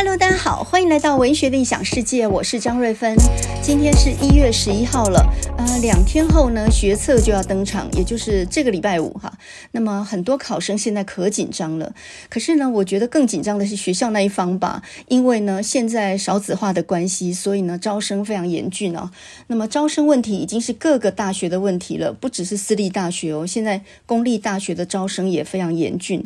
[0.00, 3.16] Hello，大家好，欢迎来到文学的异想世界，我是张瑞芬。
[3.60, 5.28] 今天是一月十一号了，
[5.58, 9.36] 呃，两天后呢，学测就要登场，也就是这个礼拜五哈。
[9.72, 11.92] 那么很多考生现在可紧张了，
[12.30, 19.10] 可是呢，我觉得更紧张的是学校那一方吧，因为呢，现在少子化的关系，所以呢，招生非常严峻啊。
[19.48, 26.24] 那么招生问题已经是各个大学的问题了，不只是私立大学哦，现在公立大学的招生也非常严峻。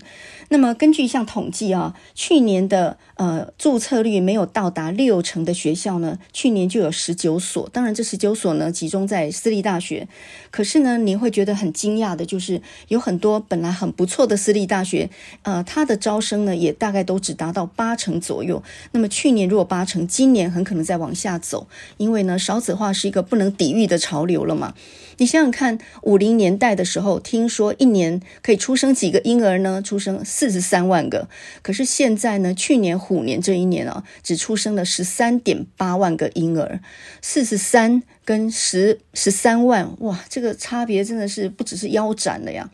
[0.53, 3.51] 那么根据一项统计啊，去年的呃。
[3.59, 7.69] 注册率没有到达六成的学校呢，去年就有十九所。
[7.73, 10.09] 当然，这十九所呢集中在私立大学。
[10.51, 15.09] 可是呢，你会觉得很惊讶的，就是有很多本来很不错的私立大学，
[15.43, 18.63] 呃，它的招生呢也大概都只达到八成左右。
[18.91, 24.75] 那么去年如果八成，今年很可能再往下走，因为呢，少子化是一个不能抵御的潮流了嘛。
[25.19, 29.81] 你想想看，五零年代的时候，听说一年可以出生几个婴儿呢？
[29.81, 31.29] 出生四十三万个。
[31.63, 36.81] 可是现在呢，去年虎年这一年啊，只出生了十三点八万个婴儿，
[37.21, 42.69] 四十三跟十十三万，哇，这个差别真的是不只是腰斩了呀。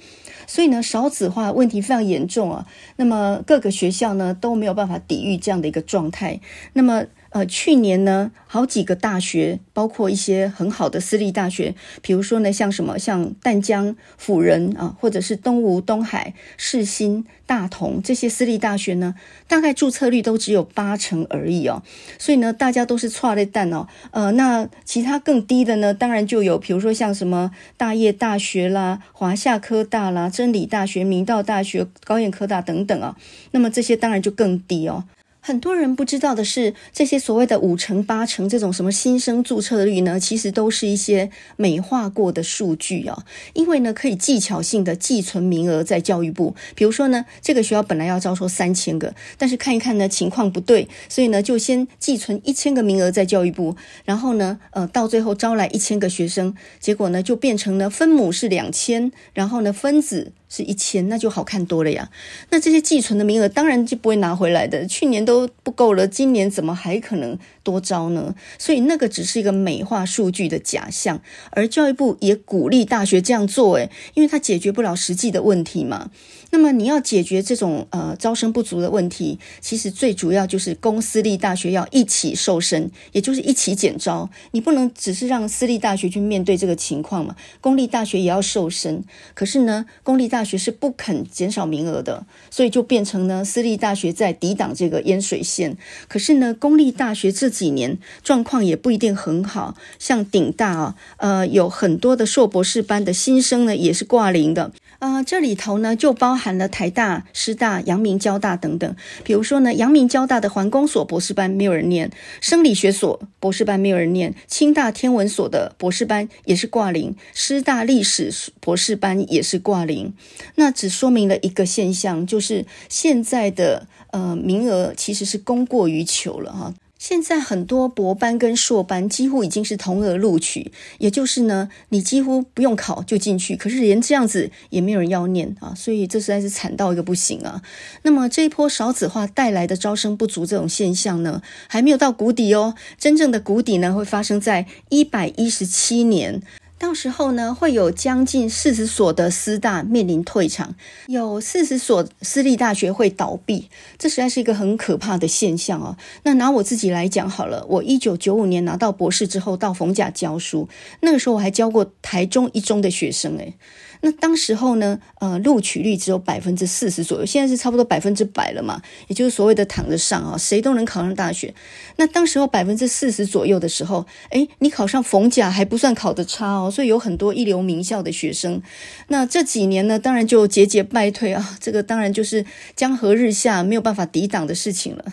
[0.46, 2.66] 所以呢，少子化问题非常严重啊。
[2.96, 6.40] 那么各个学校呢都没有办法抵御这样的一个状态。
[6.72, 7.04] 那么。
[7.30, 19.14] 呃，去年呢，好几个大学，包括一些很好的私立大学，比如说呢，像什么，像淡江、辅仁啊，或者是东吴、东海、世新、大同这些私立大学呢，
[19.46, 21.82] 大概注册率都只有八成而已哦。
[22.18, 23.86] 所以呢，大家都是剉咧等哦。
[24.10, 33.16] 呃，那其他更低的呢，当然就有，比如说像什么大叶大学啦、华夏科大啦、真理大学、明道大学、高苑科大等等啊。
[33.50, 35.04] 那么这些当然就更低哦。
[35.48, 43.24] 很多人不知道的是，这些所谓的五成八成这种什么新生注册率呢，其实都是一些美化过的数据啊。
[43.54, 46.54] 因为呢，可以技巧性的寄存名额在教育部。
[46.74, 53.74] 比如说呢，这个学校本来要招收三千个，但是看一看呢情况不对，所以呢就先寄存一千个名额在教育部，
[54.04, 60.32] 然后呢，呃，到最后招来一千个学生，结果呢就变成了分母是两千，然后呢分子。
[60.48, 62.10] 是一千，那就好看多了呀。
[62.50, 68.34] 那这些寄存的名额当然就不会拿回来的，去年都不够了，今年怎么还可能多招呢？
[68.58, 71.20] 所以那个只是一个美化数据的假象，
[71.50, 76.10] 而教育部也鼓励大学这样做，诶，因为它解决不了实际的问题嘛。
[76.50, 84.30] 那么你要解决这种呃招生不足的问题，其实最主要就是公私立大学要一起瘦身，也就是一起减招。
[84.52, 89.04] 你不能只是让私立大学去面对这个情况嘛，公立大学也要瘦身。
[89.34, 95.76] 可是呢，公立大学是不肯减少名额的，所以就变成呢私立大学在抵挡这个淹水线。
[96.08, 104.72] 可是呢，公立大学这几年状况也不一定很好，像顶大啊，呃，有很多的硕博士班的新生呢也是挂零的。
[105.00, 108.96] 呃，这里头呢就包含了台大、师大、阳明交大等等。
[109.22, 112.10] 比如说呢，阳明交大的环工所博士班没有人念，
[112.40, 120.12] 生理学所博士班没有人念，清大天文所的博士班也是挂零，师大历史博士班也是挂零。
[120.56, 126.74] 那只说明了一个现象，就是现在的呃名额其实是供过于求了哈。
[126.98, 137.62] 现在很多博班跟硕班几乎已经是同额录取，也就是呢，你几乎不用考就进去，可是连这样子也没有人要念啊，所以这实在是惨到一个不行啊。
[138.02, 146.42] 那么这一波少子化带来的招生不足这种现象呢，还没有到谷底哦，真正的谷底呢会发生在一百一十七年。
[146.78, 150.76] 到时候呢，会有将近四十所的师大面临退场，
[151.08, 153.68] 有四十所私立大学会倒闭，
[153.98, 155.96] 这实在是一个很可怕的现象哦。
[156.22, 160.68] 那拿我自己来讲好了，我一九九五年拿到博士之后到逢甲教书，
[161.00, 163.54] 那个时候我还教过台中一中的学生诶。
[164.00, 171.54] 那当时候呢，呃，录取率只有百分之四十左右，现在是差不多百分之百了嘛，也就是所谓的躺着上啊，谁都能考上大学。
[171.96, 178.62] 那当时候百分之四十左右的时候，诶，你考上逢甲还不算考得差哦，所以有很多一流名校的学生。
[179.08, 182.44] 那这几年呢，当然就节节败退啊，这个当然就是
[182.76, 185.04] 江河日下，没有办法抵挡的事情了。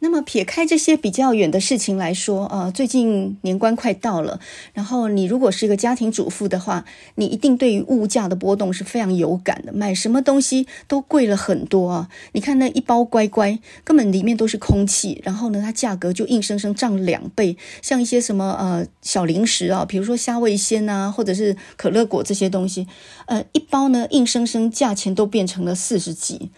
[0.00, 4.38] 那么撇开这些比较远的事情来说，呃，最近年关快到了，
[4.74, 12.08] 然后你如果是一个家庭主妇的话，你一定对于物价的波动是非常有感的，买什么东西都贵了很多啊！
[12.32, 17.56] 你看那一包乖乖，根本里面都是空气，然后呢，它价格就硬生生涨两倍。
[17.80, 22.86] 像一些什么呃小零食啊，比如说虾味鲜啊，或者是可乐果这些东西，
[23.26, 26.50] 呃，一包呢硬生生价钱都变成了四十几。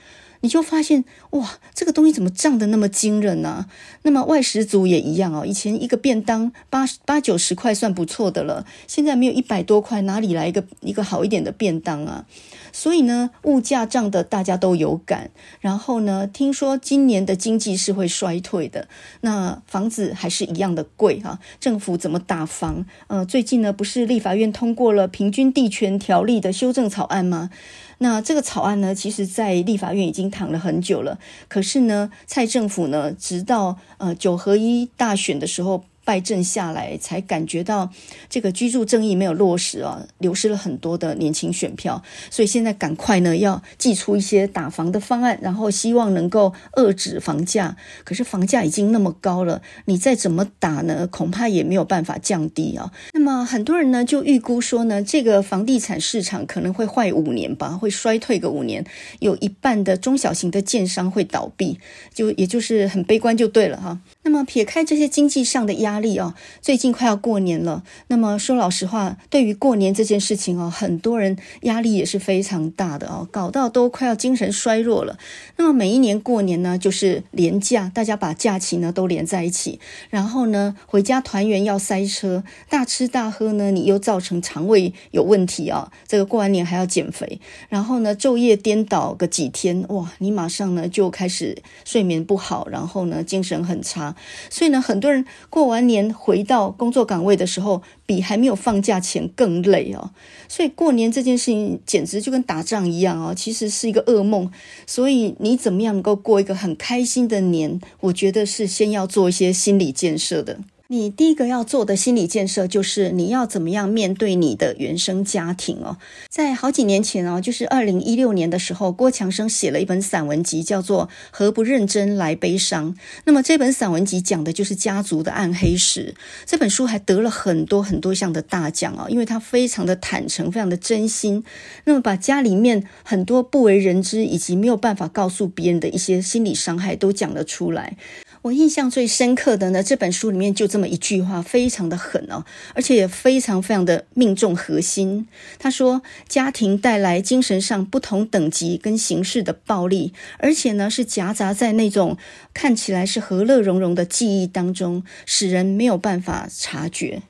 [0.47, 3.67] 你就发现哇，这个东西怎么涨得那么惊人呢、
[4.03, 12.27] 那么外食族也一样哦，以前一个便当八八九十块算不错的了，现在没有一百多块，哪里来一个一个好一点的便当啊？
[12.73, 15.31] 所以呢，物价涨得大家都有感。
[15.59, 18.87] 然后呢，听说今年的经济是会衰退的，
[19.23, 21.39] 那房子还是一样的贵哈、啊。
[21.59, 22.87] 政府怎么打房？
[23.09, 27.51] 呃，最近呢，不是立法院通过了平均地权条例的修正草案吗？
[27.99, 31.19] 那这个草案呢，其实在立法院已经躺了很久了。
[31.49, 35.85] 可是呢，蔡政府呢，直到呃九合一大选的时候。
[36.07, 37.91] 败阵下来，才感觉到
[38.31, 42.01] 这个居住正义没有落实啊，流失了很多的年轻选票。
[42.31, 47.77] 所以现在赶快呢，要祭出一些打房的方案，然后希望能够遏制房价。
[48.05, 52.93] 可是房价已经那么高了，你再怎么打呢，恐怕也没有办法降低啊。
[53.13, 58.87] 那么很多人呢就预估说呢，这个房地产市场可能会坏五年吧，会衰退个五年，
[59.19, 61.81] 有一半的中小型的建商会倒闭，
[62.15, 64.01] 就也就是很悲观就对了哈。
[64.23, 67.83] 那么撇开这些经济上的压压力哦，最近快要过年了。
[68.09, 75.19] 那么说老实话，对于过年这件事情哦，很多人压力也是非常大的哦，搞到都快要精神衰弱了。
[75.57, 85.91] 那么每一年过年呢，就是连假，大家把假期呢都连在一起，然后呢回家团圆要塞车，大吃大喝呢，你又造成肠胃有问题啊。
[86.07, 87.41] 这个过完年还要减肥，
[87.71, 91.57] 然后呢昼夜颠倒个几天，哇，你马上呢就开始
[91.87, 94.15] 睡眠不好，然后呢精神很差。
[94.51, 100.11] 所以呢，很多人过完年回到工作岗位的时候，比还没有放假前更累哦。
[100.49, 104.51] 所以过年这件事情简直就跟打仗一样哦，其实是一个噩梦。
[104.87, 107.81] 所以你怎么样能够过一个很开心的年？
[108.01, 110.59] 我觉得是先要做一些心理建设的。
[110.89, 115.99] 你第一个要做的心理建设就是你要怎么样面对你的原生家庭哦。
[116.29, 122.95] 在好几年前哦，就是二零一六年的时候，郭强生写了一本散文集，叫做《何不认真来悲伤》。
[123.25, 126.15] 那么这本散文集讲的就是家族的暗黑史。
[126.45, 131.43] 这本书还得了很多很多项的大奖哦，因为它非常的坦诚，非常的真心。
[131.85, 137.97] 那么把家里面很多不为人知以及没有办法告诉别人的一些心理伤害都讲了出来。
[138.47, 142.45] 我印象最深刻的呢，这本书里面就这么一句话，非常的狠哦，
[142.75, 145.27] 而且也非常非常的命中核心。
[145.59, 152.17] 他说，家庭带来精神上不同等级跟形式的暴力，而且呢是夹杂在那种
[152.55, 157.23] 看起来是和乐融融的记忆当中，使人没有办法察觉。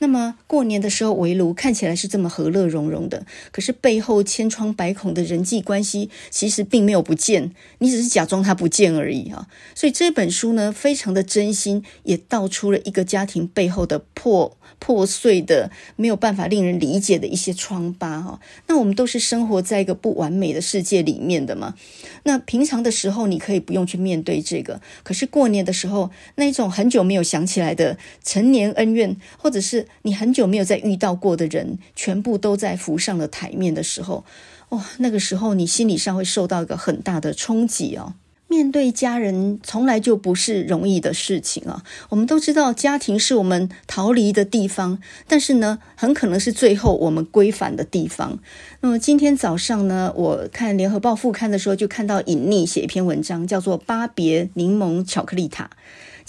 [0.00, 9.46] 那么过年的时候围炉看起来是这么和乐融融的，可是背后千疮百孔的人际关系其实并没有不见，你只是假装它不见而已啊。
[9.74, 18.40] 所以这本书呢，非常的真心，也道出了一个家庭背后的破破碎的、没有办法令人理解的一些疮疤哈。
[18.66, 21.74] 那我们都是生活在一个不完美的世界里面的嘛。
[22.22, 34.24] 那平常的时候你可以不用去面对这个，可是过年的时候，那一种很久没有想起来的陈年恩怨，或者是你很久没有再遇到过的人，全部都在浮上了台面的时候，
[34.70, 38.14] 哇，那个时候你心理上会受到一个很大的冲击哦。
[38.48, 41.84] 面对家人从来就不是容易的事情啊。
[42.08, 48.40] 我们都知道家庭是我们逃离的地方，但是呢，很可能是最后我们归返的地方。
[48.80, 55.64] 那么今天早上呢，我看联合报副刊的时候，就看到隐匿写一篇文章，叫做《巴别柠檬巧克力塔》。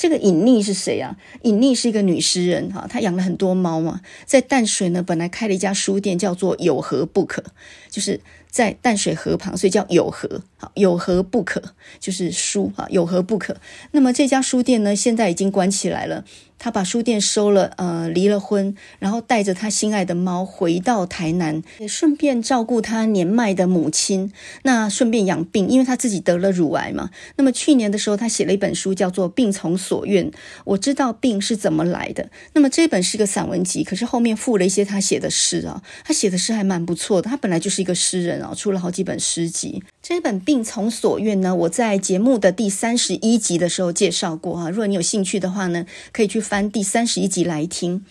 [0.01, 1.15] 这个隐匿是谁啊？
[1.43, 7.43] 隐匿是一个女诗人哈，她养了很多猫嘛，在淡水呢，本来开了一家书店，叫做有何不可
[7.87, 8.19] 就是
[8.49, 10.41] 在淡水河旁，所以叫有何。
[10.57, 11.61] 好，有何不可
[11.99, 13.57] 就是书哈，有何不可。
[13.91, 16.25] 那么这家书店呢，现在已经关起来了。
[16.63, 24.31] 他把书店收了，呃，离了婚，然后带着他心爱的猫回到台南，也顺便照顾他年迈的母亲。
[24.61, 27.09] 那顺便养病，因为他自己得了乳癌嘛。
[27.37, 30.29] 那么去年的时候，他写了一本书，叫做《病从所愿》，
[30.65, 32.29] 我知道病是怎么来的。
[32.53, 35.81] 那么这本是个散文集，可是后面附了一些他写的诗啊。
[36.05, 39.81] 他写的诗还蛮不错的，他本来就是一个诗人啊，出了好几本诗集。
[40.03, 44.69] 这本《病从所愿》呢，我在节目的第三十一集的时候介绍过哈。
[44.69, 48.03] 如果你有兴趣的话呢，可以去翻第三十一集来听。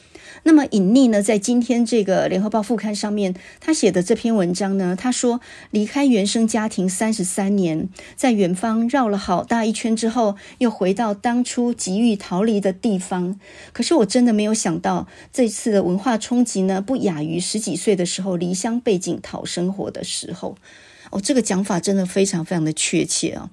[0.45, 13.39] 那么隐匿呢，在今天这个联合报副刊上面，他写的这篇文章呢，他说离开原生家庭三十三年，在远方绕了好大一圈之后，又回到当初急于逃离的地方。
[13.75, 20.57] 可是我真的没有想到，这次的文化冲击呢，不亚于十几岁的时候离乡背井讨生活的时候。
[21.11, 23.51] 哦，这个讲法真的非常非常的确切啊！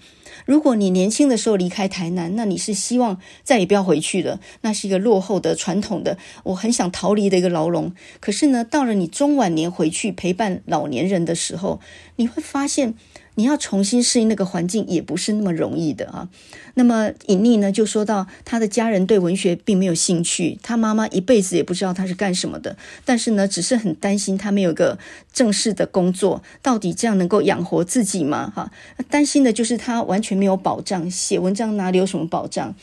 [0.48, 7.94] 如果你年轻的时候离开台南，那你是希望再也不要回去了，那是一个落后的传统的，我很想逃离的一个牢笼。
[8.22, 11.82] 可是呢，到了你中晚年回去陪伴老年人的时候，
[12.16, 12.94] 你会发现
[13.38, 16.28] 你要重新适应那个环境也不是那么容易的啊。
[16.74, 22.76] 那么尹妮呢就说到，他的家人对文学并没有兴趣，他妈妈一辈子也不知道他是干什么的，
[23.06, 24.98] 但是呢，只是很担心他没有个
[25.32, 28.52] 正式的工作，到底这样能够养活自己吗？
[28.56, 28.72] 哈，
[29.10, 32.76] 担心的就是他完全没有保障，写文章哪里有什么保障？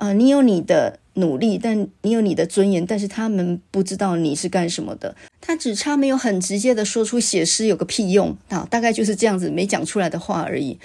[0.00, 0.98] 啊、你有你的。
[1.14, 5.14] 努力，但你有你的尊严，但是他们不知道你是干什么的。
[5.40, 10.78] 他只差没有很直接的说出写诗有个屁用啊，大概就是这样子没讲出来的话而已。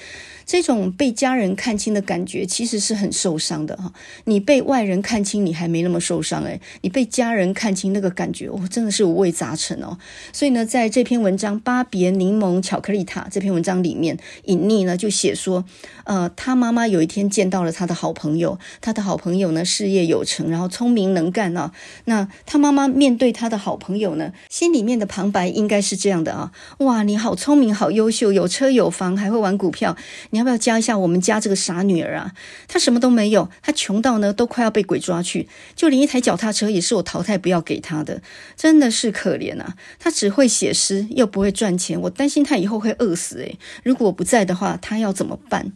[0.46, 3.92] 这种被家人看清的感觉，其实是很受伤的哈。
[4.26, 9.98] 你被外人看清，你还没那么受伤诶，你被家人看清那个感觉，哦，真的是五味杂陈哦。
[10.32, 15.66] 所以呢，在这篇文章《巴别柠檬巧克力塔》这篇文章里面，尹妮呢就写说，
[16.04, 21.72] 呃，他妈妈有一天见到了他的好朋友，他的好朋友呢事业有成，然后聪明能干啊。
[22.06, 29.98] 那他妈妈面对他的好朋友呢，心里面的旁白应该是这样的啊：哇，你好聪明，好优秀，有车有房，还会玩股票。
[30.36, 32.34] 你要不要教一下我们家这个傻女儿啊？
[32.68, 38.22] 她什么都没有，她穷到呢都快要被鬼抓去，就连一台脚踏车也是我淘汰不要给她的，
[38.58, 39.78] 真的是可怜啊！
[39.98, 43.58] 她只会写诗，又不会赚钱，我担心她以后会饿死诶。
[43.82, 45.72] 如果我不在的话，她要怎么办？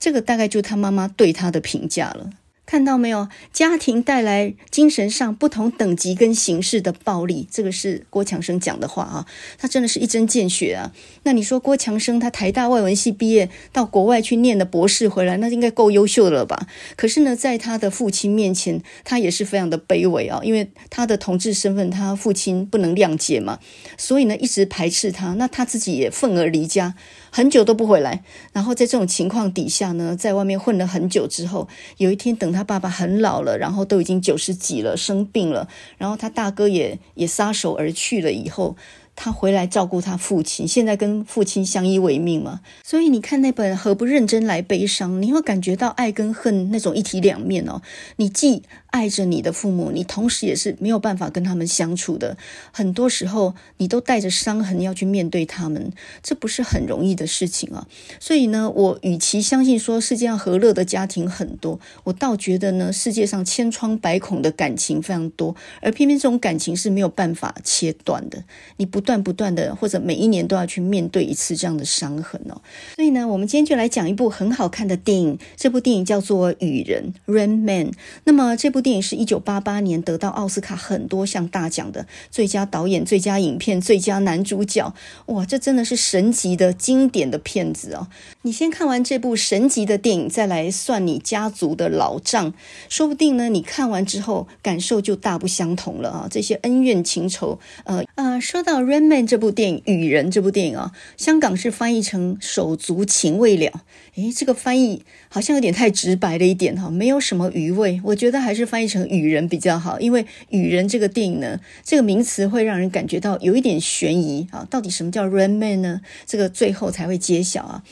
[0.00, 2.30] 这个大概就她妈妈对她的评价了。
[2.68, 3.28] 看到没有？
[3.50, 10.92] 家庭带来精神上不同等级跟形式的暴力，这个是郭强生讲的话啊，他真的是一针见血啊。
[11.22, 16.66] 那你说郭强生他台大外文系毕业，到国外去念的博士回来，那应该够优秀的了吧？
[16.94, 23.58] 可是呢，在他的父亲面前，他也是非常的卑微啊，因为他的同志身份，他父亲不能谅解嘛，
[23.96, 25.32] 所以呢，一直排斥他。
[25.32, 26.94] 那他自己也愤而离家。
[27.30, 31.68] 很久都不回来，然后在这种情况底下呢，在外面混了很久之后，
[31.98, 38.76] 有一天等他爸爸很老了，然后都已经九十几了，生病了，然后他大哥也也撒手而去了以后。
[39.20, 42.60] 他回来照顾他父亲，现在跟父亲相依为命嘛。
[42.84, 47.82] 所以你看那本《何不认真来悲伤》，你会感觉到爱跟恨那种一体两面哦。
[48.14, 52.36] 你既爱着你的父母，你同时也是没有办法跟他们相处的。
[52.70, 55.90] 很多时候，你都带着伤痕要去面对他们，
[56.22, 57.88] 这不是很容易的事情啊。
[58.20, 68.44] 所以呢，我与其相信说世界上和乐的家庭很多，我倒觉得呢，世界上千疮百孔的感情非常多，而偏偏这种感情是没有办法切断的。
[68.76, 68.98] 你不。
[69.08, 72.60] 断不断的，或者每一年都要去面对一次这样的伤痕哦。
[72.94, 75.38] 所以呢，我们今天就来讲一部很好看的电影。
[75.56, 77.92] 这部电影叫做《雨人》（Rain Man）。
[78.24, 84.94] 那么这部部电影是一九八八年得到奥斯卡很多项大奖的最佳导演、最佳影片、最佳男主角。
[85.26, 88.06] 哇，这真的是神级的经典的片子哦！
[88.42, 92.54] 你先看完这部神级的电影，再来算你家族的老账，
[92.88, 96.28] 说不定呢，你看完之后感受就大不相同了啊！
[96.30, 103.82] 这些恩怨情仇，呃呃，说到 raiman》这部电影，《雨人》这部电影啊，香港是翻译成“手足情未了”。
[104.14, 108.00] 诶，这个翻译好像有点太直白了一点哈，没有什么余味。
[108.04, 114.64] 我觉得还是翻译成“雨人”比较好，因为“雨人”这个电影呢，这个名词会让人感觉到有一点悬疑啊。
[114.70, 116.02] 到底什么叫 Rain Man 呢？
[116.26, 117.82] 这个最后才会揭晓啊。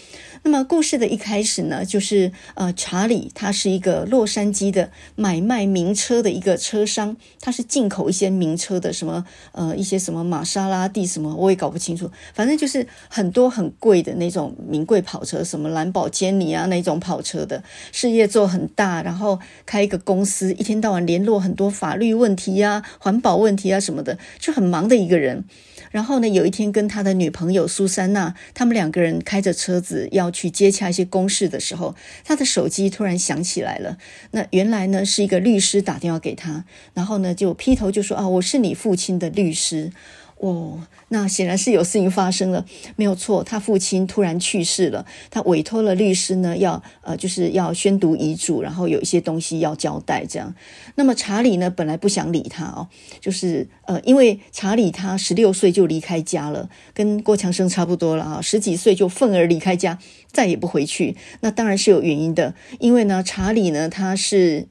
[0.46, 25.44] 那么故事的一开始呢，就是呃，查理他是一个洛杉矶的买卖名车的一个车商，他是进口一些名车的，什么呃一些什么玛莎拉蒂什么，我也搞不清楚，反正就是很多很贵的那种名贵跑车，什么兰博基尼啊那种跑车的，事业做很大，然后开一个公司，一天到晚联络很多法律问题啊、环保问题啊什么的，就很忙的一个人。
[25.90, 33.98] 然后呢，有一天跟他的女朋友苏珊娜，他们两个人开着车子要去接洽一些公事的时候，他的手机突然响起来了。
[34.32, 36.64] 那原来呢是一个律师打电话给他，
[36.94, 39.92] 然后呢就劈头就说啊，我是你父亲的律师。
[40.38, 40.78] 哦，
[41.08, 42.64] 那显然是有事情发生了，
[42.96, 43.42] 没有错。
[43.42, 50.54] 他父亲突然去世了，他委托了律师呢，要呃，就是要宣读遗嘱，然后有一些东西要交代这样。
[50.96, 52.86] 那么查理呢，本来不想理他哦，
[53.18, 59.98] 就是呃，因为查理他十六岁就离开家了，跟郭强生差不多了啊，十几岁就愤而离开家，
[60.30, 61.16] 再也不回去。
[61.40, 64.68] 那当然是有原因的，因为呢，查理呢，他是。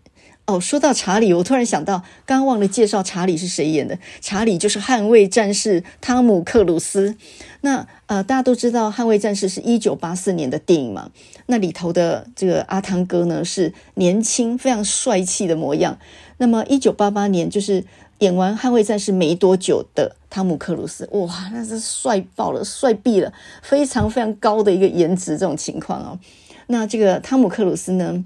[0.48, 3.98] 哦，说到查理，我突然想到，刚刚忘了介绍查理是谁演的。
[4.22, 7.16] 查理就是《捍卫战士》汤姆克鲁斯。
[7.62, 11.10] 那呃，大家都知道《捍卫战士》是一九八四年的电影嘛？
[11.48, 15.98] 那里头的这个阿汤哥呢，是年轻、非常帅气的模样。
[16.38, 17.84] 那么一九八八年，就是
[18.20, 23.34] 演完《捍卫战士》没多久的汤姆克鲁斯，哇，那是帅爆了，帅毙了，
[23.64, 26.20] 非常非常高的一个颜值，这种情况哦。
[26.68, 28.24] 那这个汤姆克鲁斯呢？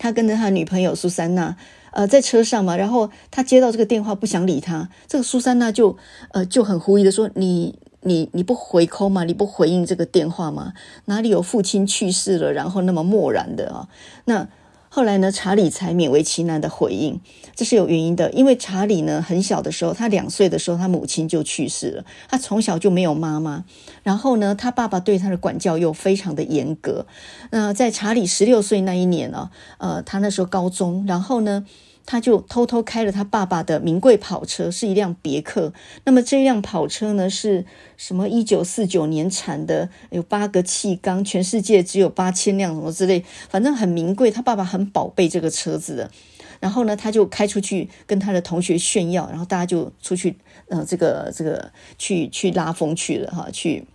[0.00, 1.54] 他跟着他女朋友苏珊娜，
[1.92, 4.88] 呃，在车上嘛，然后他接到这个电话，不想理他。
[5.06, 5.98] 这个苏珊娜就，
[6.32, 9.24] 呃，就很狐疑的说：“你你你不回扣吗？
[9.24, 10.72] 你不回应这个电话吗？
[11.04, 13.88] 哪里有父亲去世了，然后那么漠然的啊？
[14.24, 14.48] 那。
[14.92, 17.20] 后来呢，查理才勉为其难的回应，
[17.54, 18.32] 这是有原因的。
[18.32, 23.64] 因为查理呢，很小的时候，他两岁的时候，他母亲就去世了，他从小就没有妈妈。
[24.02, 27.06] 然后呢，他爸爸对他的管教又非常的严格。
[27.52, 31.64] 那在查理十六岁那一年呢，呃，他那时候高中，然后呢，
[32.06, 35.72] 他就偷偷开了他爸爸的名贵跑车，是一辆别克。
[36.04, 37.64] 那么这辆跑车呢，是
[37.96, 38.28] 什么？
[38.28, 44.30] 一九四九年产的，有八个气缸，全世界只有八千辆，什么之类，反正很名贵。
[44.30, 46.10] 他爸爸很宝贝这个车子的。
[46.58, 50.36] 然后呢，他就开出去跟他的同学炫耀，然后大家就出去，
[50.68, 53.86] 呃，这个这个去去拉风去了哈，去。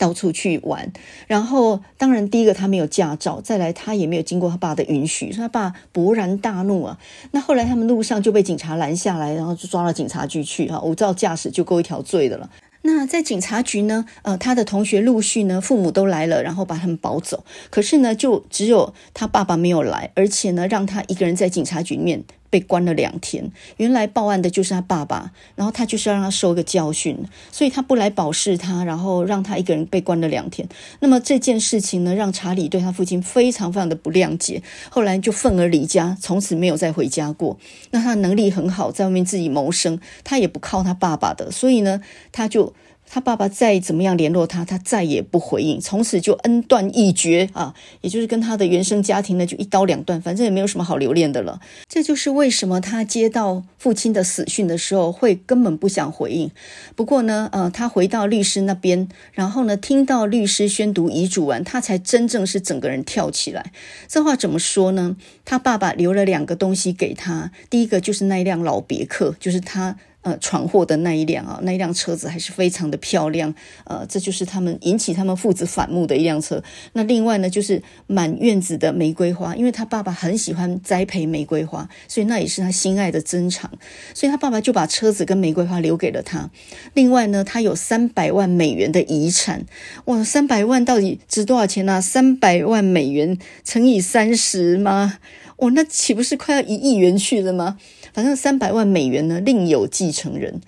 [0.00, 0.90] 到处去玩，
[1.26, 6.98] 然后当然第一个他没有驾照，再来他也没有经过他爸的允许，所以他爸勃然大怒啊。
[7.32, 12.50] 那后来他们路上就被警察拦下来，然后就抓到警察局去哈，无照驾驶就够一条罪的了。
[12.82, 17.44] 那在警察局呢，呃，他的同学陆续呢，父母都来了，然后把他们保走。
[17.68, 22.24] 可是呢，就只有他爸爸没有来，而且呢，让他一个人在警察局里面。
[22.50, 27.16] 被关了两天，原来报案的就是他爸爸，然后他就是让他受一个教训，
[27.52, 30.68] 所以他不来保释他，然后让他一个人被关了两天。
[30.98, 37.56] 那么这件事情呢，让查理对他父亲非常非常的不谅解，后来就愤而离家，从此没有再回家过。
[37.92, 42.00] 那他能力很好，在外面自己谋生，他也不靠他爸爸的，所以呢，
[42.32, 42.74] 他就。
[43.12, 47.74] 他爸爸再怎么样联络他，他再也不回应，从此就恩断义绝啊！
[48.02, 51.60] 也就是跟他的原生家庭呢，就一刀两断，反正也没有什么好留恋的了。
[51.88, 56.52] 这就是为什么他接到父亲的死讯的时候，会根本不想回应。
[56.94, 63.72] 不过呢，呃，他回到律师那边，然后呢，听到律师宣读遗嘱完，他才真正是整个人跳起来。
[64.06, 65.16] 这话怎么说呢？
[65.44, 69.96] 他爸爸留了两个东西给他，第一个就是那一辆老别克，就是他。
[70.22, 76.62] 呃，闯祸的那一辆啊，那一辆车子还是非常的漂亮，呃，这就是他们引起他们父子反目的一辆车。
[76.92, 83.70] 那另外呢，就是满院子的玫瑰花，因为他爸爸很喜欢栽培玫瑰花，所以那也是他心爱的珍藏。
[84.12, 86.50] 所以他爸爸就把车子跟玫瑰花留给了他。
[86.92, 89.64] 另外呢，他有三百万美元的遗产，
[90.04, 91.98] 哇，三百万到底值多少钱呢？
[92.02, 95.16] 三百万美元乘以三十吗？
[95.56, 97.78] 哦，那岂不是快要一亿元去了吗？
[98.12, 100.60] 反正三百万美元呢，另有继承人。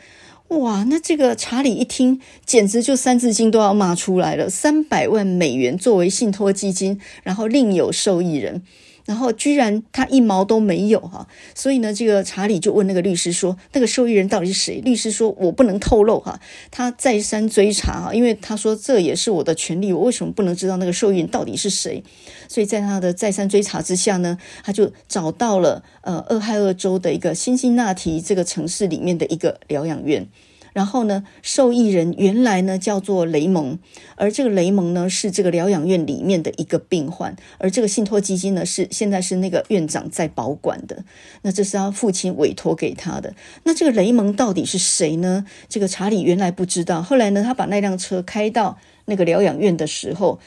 [0.48, 4.50] 哇，那这个查理一听，简直就三字经都要骂出来了。
[4.50, 8.62] 三百万美元作为信托基金，然后另有受益人。
[9.04, 22.02] 然后居然他一毛都没有哈，所以呢，这个查理就问那个律师说：“那个受益人到底是谁？”律师说：“我不能透露哈。”他再三追查哈，因为他说这也是我的权利，我为什么不能知道那个受益人到底是谁？
[22.48, 30.28] 所以在他的再三追查之下呢，他就找到了呃，俄亥俄州的一个辛辛那提这个城市里面的一个疗养院。
[30.72, 33.78] 然后呢，受益人原来呢叫做雷蒙，
[34.16, 41.04] 而这个雷蒙呢是这个疗养院里面的一个病患，而这个信托基金呢是现在是那个院长在保管的。
[41.42, 43.34] 那这是他父亲委托给他的。
[43.64, 45.44] 那这个雷蒙到底是谁呢？
[45.68, 47.02] 这个查理原来不知道。
[47.02, 50.38] 后来呢，他把那辆车开到那个疗养院的时候。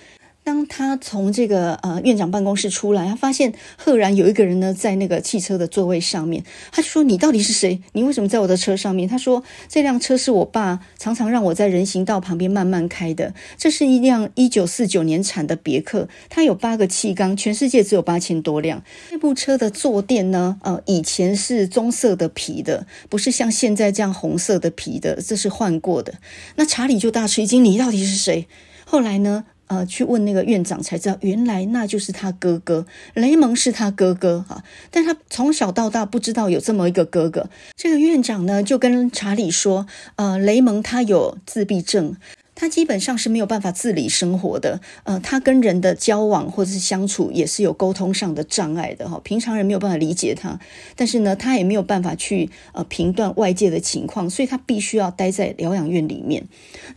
[0.45, 6.43] 当他从这个呃院长办公室出来，他发现赫然有一个人呢在那个汽车的座位上面。
[6.71, 7.81] 他就说：“你到底是谁？
[7.93, 13.33] 你为什么在我的车上面？”他说：“这辆车是我爸常常让我在人行道旁边慢慢开的。
[13.57, 18.83] 这是一辆一九四九年产的别克，它有八个气缸，全世界只有八千多辆。
[19.09, 26.13] 这部车的坐垫呢，呃，以前是棕色的皮的，不是像现在这样红色的皮的，这是换过的。”
[26.55, 28.47] 那查理就大吃一惊：“你到底是谁？”
[28.85, 29.45] 后来呢？
[29.67, 37.49] 呃，去问那个院长才知道，原来那就是他哥哥，雷蒙是他哥哥哈，但他从小到大不知道有这么一个哥哥。
[37.75, 42.15] 这个院长呢，就跟查理说，呃，雷蒙他有自闭症。
[42.55, 50.59] 他基本上是没有办法自理生活的，呃，他跟人的交往或者是相处也是有沟通上的障碍的哈，平常人没有办法理解他，
[50.95, 56.47] 但是呢，他也没有办法去呃评断外界的情况，所以他必须要待在疗养院里面。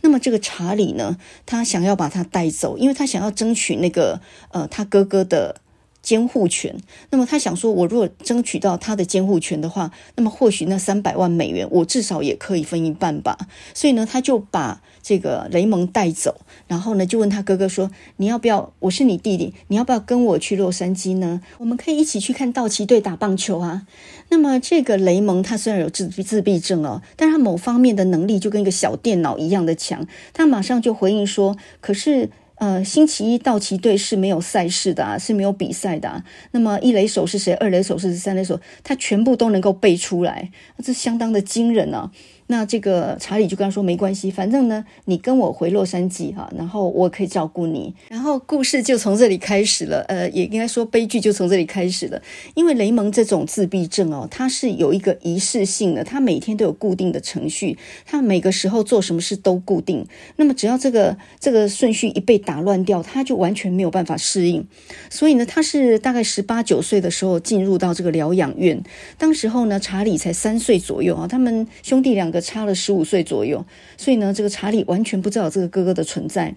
[0.01, 5.61] 那么这个查理呢，他想要把他带走，因为他想要争取那个呃他哥哥的。
[6.01, 6.77] 监护权。
[7.09, 13.37] 那么他想说，我如果争取到他的监护权的话，那么或许那三百万美元，我至少也可以分一半吧。
[13.73, 18.73] 所以呢，他就把这个雷蒙带走，然后呢，就问他哥哥说：“你要不要？
[18.79, 21.41] 我是你弟弟，你要不要跟我去洛杉矶呢？
[21.57, 23.87] 我们可以一起去看道奇队打棒球啊。”
[24.29, 30.05] 那么这个雷蒙他虽然有自自闭症哦，但他某方面的能力就跟一个小电脑一样的强。
[30.33, 36.25] 他马上就回应说：“可是。”呃，星期一道奇队是没有赛事的，是没有比赛的。
[36.51, 37.53] 那么一垒手是谁？
[37.53, 38.17] 二垒手是谁？
[38.17, 40.51] 三垒手，他全部都能够背出来，
[40.83, 42.11] 这相当的惊人啊。
[42.51, 47.93] 那这个查理就跟他说没关系，反正呢，你跟我回洛杉矶哈，然后我可以照顾你。
[48.07, 52.19] 然后故事就从这里开始了，呃，也应该说悲剧就从这里开始了。
[52.55, 60.03] 因为雷蒙这种自闭症哦，他是有一个仪式性的，他每天都有固定的程序，他每个时候做什么事都固定。
[60.37, 64.67] 那么只要这个这个顺序一被打乱掉，他就完全没有办法适应。
[65.11, 68.81] 所以呢，他是大概十八九岁的时候进入到这个疗养院，
[69.19, 73.65] 当时候呢，查理才三岁左右啊，他们兄弟两个差了十五岁左右，
[73.97, 76.55] 所以呢，这个查理完全不知道这个哥哥的存在。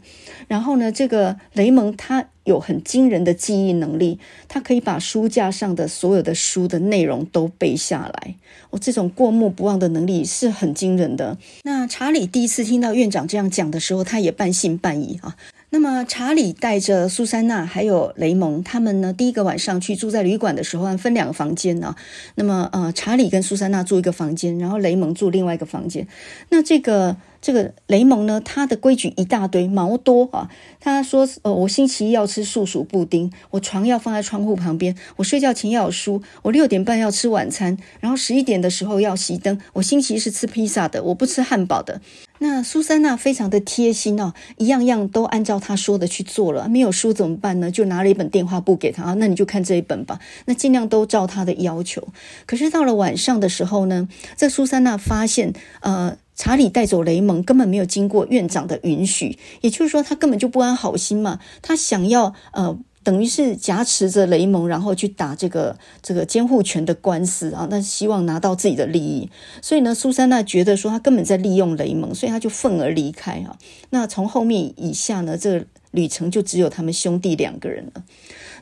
[0.48, 4.18] 然后呢，这个雷蒙他有很惊人的记忆能力，
[4.48, 8.34] 他可以把书架上的所有的书的内容都背下来。
[8.70, 11.38] 哦，这种过目不忘的能力是很惊人的。
[11.62, 15.36] 那查理第一次听到院长这样讲的时候，他也半信半疑啊。
[15.74, 21.96] 那么查理带着苏珊娜还有雷蒙，他们呢，第一个晚上去住在旅馆的时候，分两个房间呢。
[22.34, 26.06] 那么呃，查理跟苏珊娜住一个房间，然后雷蒙住另外一个房间。
[26.50, 27.16] 那这个。
[27.42, 30.48] 这个雷蒙呢，他的规矩一大堆，毛多啊。
[30.78, 39.60] 他说：“呃，我星期一要吃树薯布丁，我床要放在窗户旁边，我睡觉前要有书，我六点半要吃晚餐，然后十一点的时候要熄灯。
[39.72, 42.00] 我星期一是吃披萨的，我不吃汉堡的。”
[42.42, 46.68] 那苏珊娜非常的贴心哦，一样样都按照他说的去做了。
[46.68, 47.70] 没有书怎么办呢？
[47.70, 50.18] 就拿了一本电话簿给他，那你就看这一本吧。
[50.46, 52.08] 那尽量都照他的要求。
[52.44, 56.18] 可是到了晚上的时候呢，这苏珊娜发现，呃。
[56.34, 61.38] 查理带走雷蒙根本没有经过院长的允许，也就是说，他根本就不安好心嘛。
[61.60, 69.28] 他想要呃，等于是挟持着雷蒙，然后去打这个这个监护权的官司啊，那希望拿到自己的利益。
[69.60, 73.58] 所以呢，苏珊娜觉得说他根本在利用雷蒙，所以他就愤而离开啊。
[73.90, 78.04] 那从后面以下呢，这个旅程就只有他们兄弟两个人了。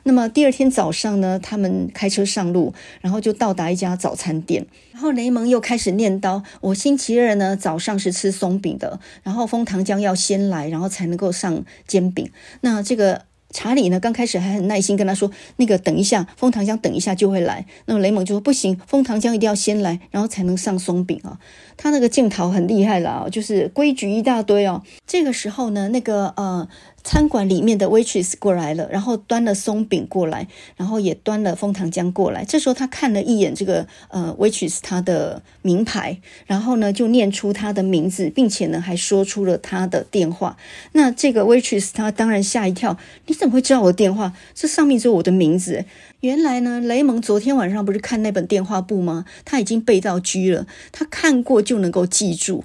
[0.03, 4.65] 那么第二天早上呢，他们开车上路，然后就到达一家早餐店。
[4.91, 13.23] 然后雷蒙又开始念叨：“我星期二呢早上是吃松饼的，然后枫糖浆要先来，然后才能够上煎饼。”那这个。
[13.51, 21.39] 查理呢，刚开始还很耐心跟他说：“那个等一下，枫糖浆等一下就会来。”那么雷蒙就说：“不行，枫糖浆一定要先来，然后才能上松饼啊。”
[21.81, 24.83] 他那个镜头很厉害了，就是规矩一大堆哦。
[25.07, 26.67] 这个时候呢，那个呃。
[27.03, 32.45] 餐馆里面的 waitress 过来了，然后端了松饼过来，然后也端了枫糖浆过来。
[32.45, 40.55] 这时候他看了一眼这个呃 waitress 他的名牌，然后呢就念出他的名字，并且呢还说出了他的电话。
[40.91, 44.33] 那这个 waitress 他当然吓一跳，你怎么会知道我的电话？
[44.53, 45.85] 这上面只有我的名字。
[46.19, 49.25] 原来呢，雷蒙昨天晚上不是看那本电话簿吗？
[49.43, 52.61] 他已经背到 G 了，他看过就能够记住。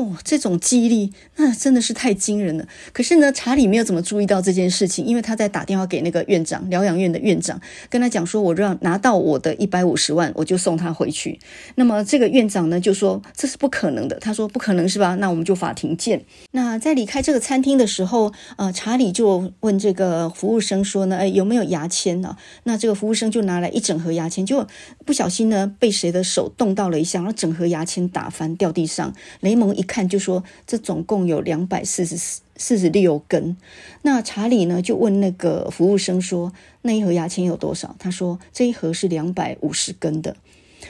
[0.00, 2.66] 哦，这种记忆力那真的是太惊人了。
[2.92, 7.60] 可是呢，查理没有怎么注意到这件事情，因为他在打电话给那个院长，疗养院的院长，
[7.90, 11.38] 跟他讲说：“我让拿到我的一百五十万，我就送他回去。”
[11.76, 15.16] 那么这个院长呢就说：“这是不可能的。”他说：“不可能是吧？
[15.16, 24.66] 那我们就法庭见。”那在离开这个餐厅的时候，呃，查理就问这个服务生说：“呢，哎，有没有牙签呢？”那这个服务生就拿来一整盒牙签，就
[25.04, 29.12] 不小心呢被谁的手动到了一下，然后整盒牙签打翻掉地上。
[29.40, 32.16] 雷蒙一看就说，这总共有两百四十
[32.54, 33.56] 四十六根。
[34.02, 37.96] 那查理呢就问那个服务生说，那一盒牙签有多少？
[37.98, 40.36] 他说这一盒是两百五十根的。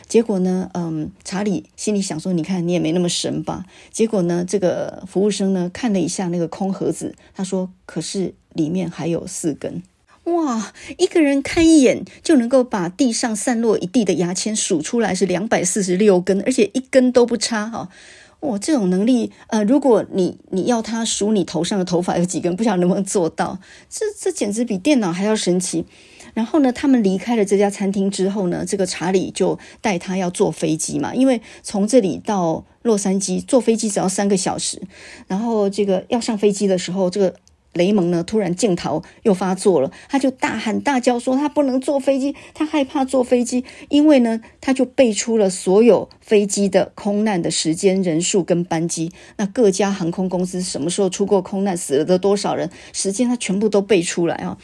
[0.07, 3.65] 结果呢，嗯，查理心里想说，你看你也没那么神吧？
[3.91, 9.83] 结果呢，这个服务生呢看了一下那个空盒子，他说，可是里面还有四根。
[10.25, 17.89] 哇，一个人看一眼就能够把地上散落一地的牙签数出来是两百四十六根，而且一根都不差哈。
[18.41, 23.59] 哇，这种能力，呃，如果你你要他数你头上的头发有几根，不晓得能不能做到？
[23.89, 25.85] 这这简直比电脑还要神奇。
[26.33, 34.81] 然后呢，他们离开了这家餐厅之后呢，这个查理就带他要坐飞机嘛，因为从这里到洛杉矶坐飞机只要三个小时。
[35.27, 37.35] 然后这个要上飞机的时候，这个。
[37.73, 54.59] 雷蒙呢，突然镜头又发作了，他就大喊大叫说他不能坐飞机，他害怕坐飞机，因为呢，他就背出了所有飞机的空难的时间、人数跟班机，那各家航空公司什么时候出过空难，死了的多少人，时间他全部都背出来啊。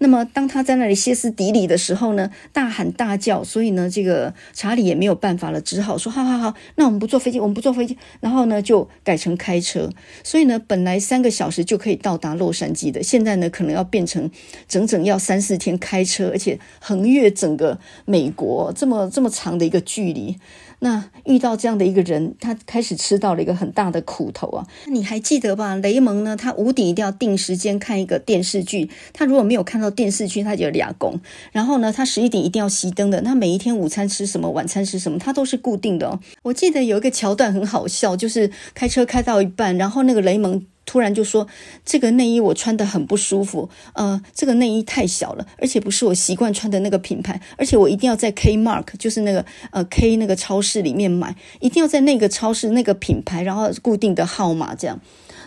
[0.00, 9.90] 那么，当他在那里歇斯底里的时候呢，大喊大叫，所以呢，这个查理也没有办法了，只好说：“好好好，那我们不坐飞机，我们不坐飞机。”然后呢，就改成开车。
[10.22, 14.30] 所以呢，本来三个小时就可以到达洛杉矶的，现在呢，可能要变成
[14.68, 20.36] 整整要三四天开车，而且横越整个美国这么这么长的一个距离。
[20.80, 24.66] 那遇到这样的一个人，他开始吃到了一个很大的苦头啊！
[24.86, 25.74] 你还记得吧？
[25.76, 31.20] 雷蒙呢，他五点一定要定时间看一个电视剧，他如果没有看到电视剧，他就俩工。
[31.50, 33.20] 然后呢，他十一点一定要熄灯的。
[33.22, 36.18] 他每一天午餐吃什么，晚餐吃什么，他都是固定的。
[36.42, 40.64] 我记得有一个桥段很好笑，就是开车开到一半，然后那个雷蒙。
[40.88, 41.46] 突然就说
[41.84, 54.98] ：“这个内衣我穿得很不舒服，呃，这个内衣太小了，而且不是我习惯穿的那个品牌，而且我一定要在 K Mark，就是那个呃 K 那个超市里面买，一定要在那个超市那个品牌，然后固定的号码这样。”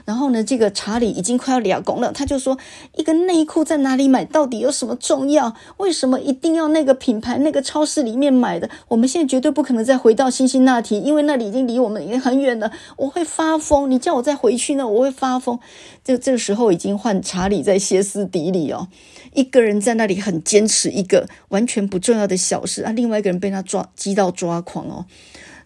[0.05, 2.57] 然后呢，这个查理已经快要俩拱了，他就说
[2.97, 4.25] ：“一个内裤在哪里买？
[4.25, 5.55] 到底有什么重要？
[5.77, 8.69] 为什么一定要那个品牌、那个超市里面买的？
[8.87, 12.71] 我们现在绝对不可能再回到辛辛那提，因为那里已经离我们已经很远了。
[12.97, 13.89] 我会发疯！
[13.89, 15.59] 你叫我再回去呢，我会发疯。”
[16.03, 18.87] 这这个时候已经换查理在歇斯底里哦，
[19.33, 25.05] 一个人在那里很坚持一个完全不重要的小事啊，另外一个人被他抓激到抓狂哦。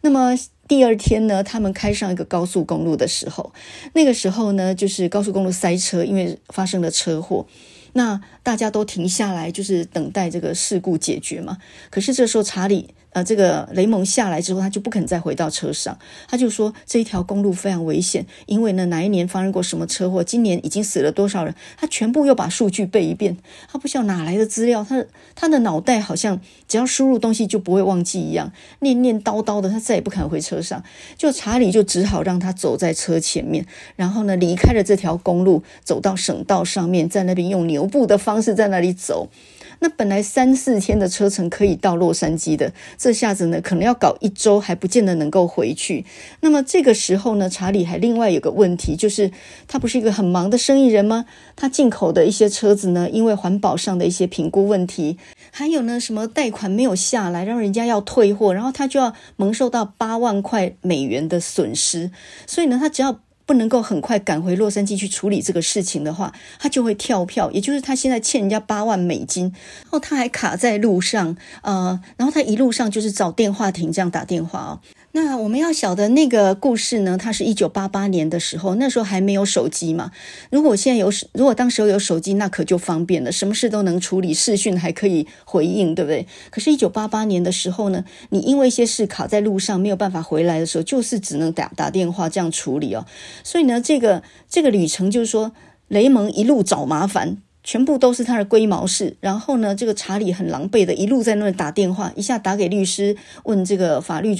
[0.01, 0.37] 那么。
[0.67, 3.53] 第二天呢，他们开上一个高速公路的时候，
[3.93, 7.45] 那个时候呢，就是高速公路塞车，因为发生了车祸。
[7.93, 11.57] 那大家都停下来，就是等待这个事故解决嘛。
[11.89, 12.93] 可是这时候查理。
[13.15, 15.97] 呃，这个雷蒙下来之后，他就不肯再回到车上。
[16.27, 23.37] 他就说这一条公路非常危险，因为呢，哪一年发生过什么车祸，今年已经死了多少人，他全部又把数据背一遍。
[23.71, 30.83] 他不知道哪来的资料，他他的脑袋好像只要输入东西就不会忘记一样，念念叨叨的，他再也不肯回车上。
[31.17, 39.29] 就查理就只好让他走在车前面，然后呢，离开了这条公路，走到省道上面，在那边用牛步的方式在那里走。
[39.79, 46.05] 那本来三四天的车程可以到洛杉矶的，这下子呢，可能要搞一周还不见得能够回去。
[46.41, 49.31] 那么这个时候呢，查理还另外有个问题，就是
[49.67, 51.25] 他不是一个很忙的生意人吗？
[51.55, 55.17] 他进口的一些车子呢，因为环保上的一些评估问题，
[55.51, 62.11] 还有呢，什么贷款没有下来，让人家要退货，然后他就要蒙受到八万块美元的损失。
[62.47, 69.45] 所以呢，他只要不能够很快赶回洛杉矶去处理这个事情的话，他就会跳票，也就是他现在欠人家八万美金，
[69.83, 74.79] 然后他还卡在路上，呃，然后他一路上就是找电话亭这样打电话哦。
[75.15, 80.11] 那我们要晓得那个故事呢，它是一九八八年的时候，那时候还没有手机嘛。
[80.51, 86.27] 如果现在有，如果当时候有手机，那可就方便了，什么事都能处理，视讯还可以回应，对不对？
[86.51, 93.05] 可是，一九八八年的时候呢，你因为一些事卡在路上，没有办法回来的时候，就是只能打打电话这样处理哦。
[93.41, 95.53] 所以呢，这个这个旅程就是说，
[95.87, 99.15] 雷蒙一路找麻烦，全部都是他的龟毛事。
[99.21, 104.35] 然后呢，这个查理很狼狈的，一路在那里打电话，一下打给律师问这个法律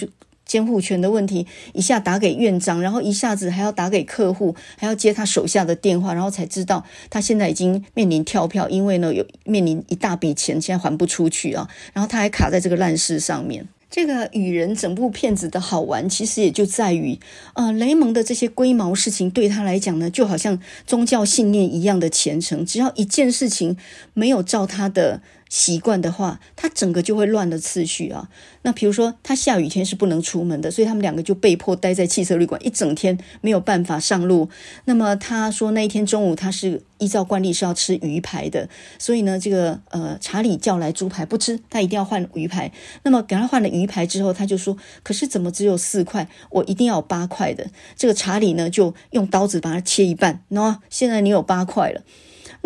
[0.45, 13.67] 监护权的问题，一下打给院长，然后一下子还要打给客户，还要接他手下的电话，然后才知道他现在已经面临跳票，因为呢有面临一大笔钱，现在还不出去啊， 然后他还卡在这个烂事上面。
[13.89, 17.17] 这个与人整部片子的好玩，其实也就在于，
[17.53, 23.77] 呃，雷蒙的这些龟毛事情对他来讲呢，就好像宗教信念一样的虔诚，只要一件事情
[24.13, 25.21] 没有照他的。
[25.57, 28.27] 习惯的话，他整个就会乱了次序啊。
[28.63, 34.49] 那比如说，他下雨天是不能出门的，所以他们两个就被迫待在汽车旅馆一整天，没有办法上路。
[34.83, 38.67] 那么他说那一天中午他是依照惯例是要吃鱼排的，
[38.99, 42.69] 所以呢，这个呃查理叫来猪排不吃，他一定要换鱼排。
[43.03, 46.27] 那么给他换了鱼排之后，他就说：“可是怎么只有四块？
[46.49, 52.01] 我一定要有八块的。”这个查理呢就用刀子把它切一半，喏，现在你有八块了。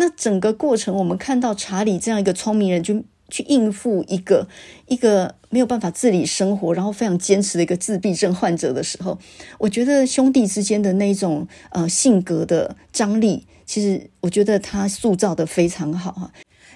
[0.00, 4.48] 那整个过程，我们看到查理这样一个聪明人，就去应付一个
[4.86, 9.18] 一个没有办法自理生活，然后非常坚持的一个自闭症患者的时候，
[9.58, 16.32] 我觉得兄弟之间的那种呃性格的张力，其实我觉得他塑造得非常好哈。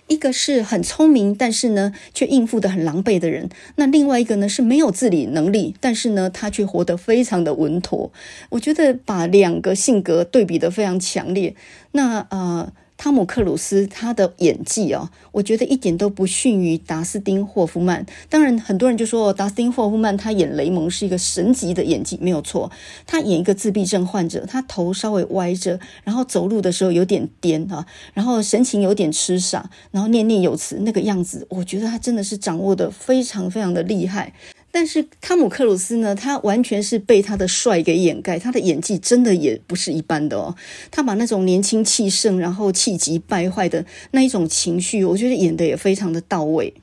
[0.07, 8.13] 一个是很聪明，但是呢却应付得很狼狈的人；那另外一个呢是没有自理能力，但是呢他却活得非常的稳妥。
[8.51, 11.57] 我觉得把两个性格对比得非常强烈。
[11.93, 12.71] 那呃。
[13.05, 18.07] 汤姆克鲁斯他的演技哦，我觉得一点都不逊于达斯汀霍夫曼。
[18.31, 22.73] 当然，很多人就说达斯汀霍夫曼他演雷蒙是一个神级的演技，没有错。
[23.07, 34.33] 他演一个自闭症患者，他头稍微歪着，然后走路的时候有点颠啊，然后神情有点痴傻，然后念念有词那个样子，我觉得他真的是掌握的非常非常的厉害。
[34.77, 40.57] 但是汤姆克鲁斯呢，他完全是被他的帅给掩盖，他的演技真的也不是一般的哦。
[40.91, 46.75] 他把那种年轻气盛，然后气急败坏的那一种情绪，我觉得演的也非常的到位。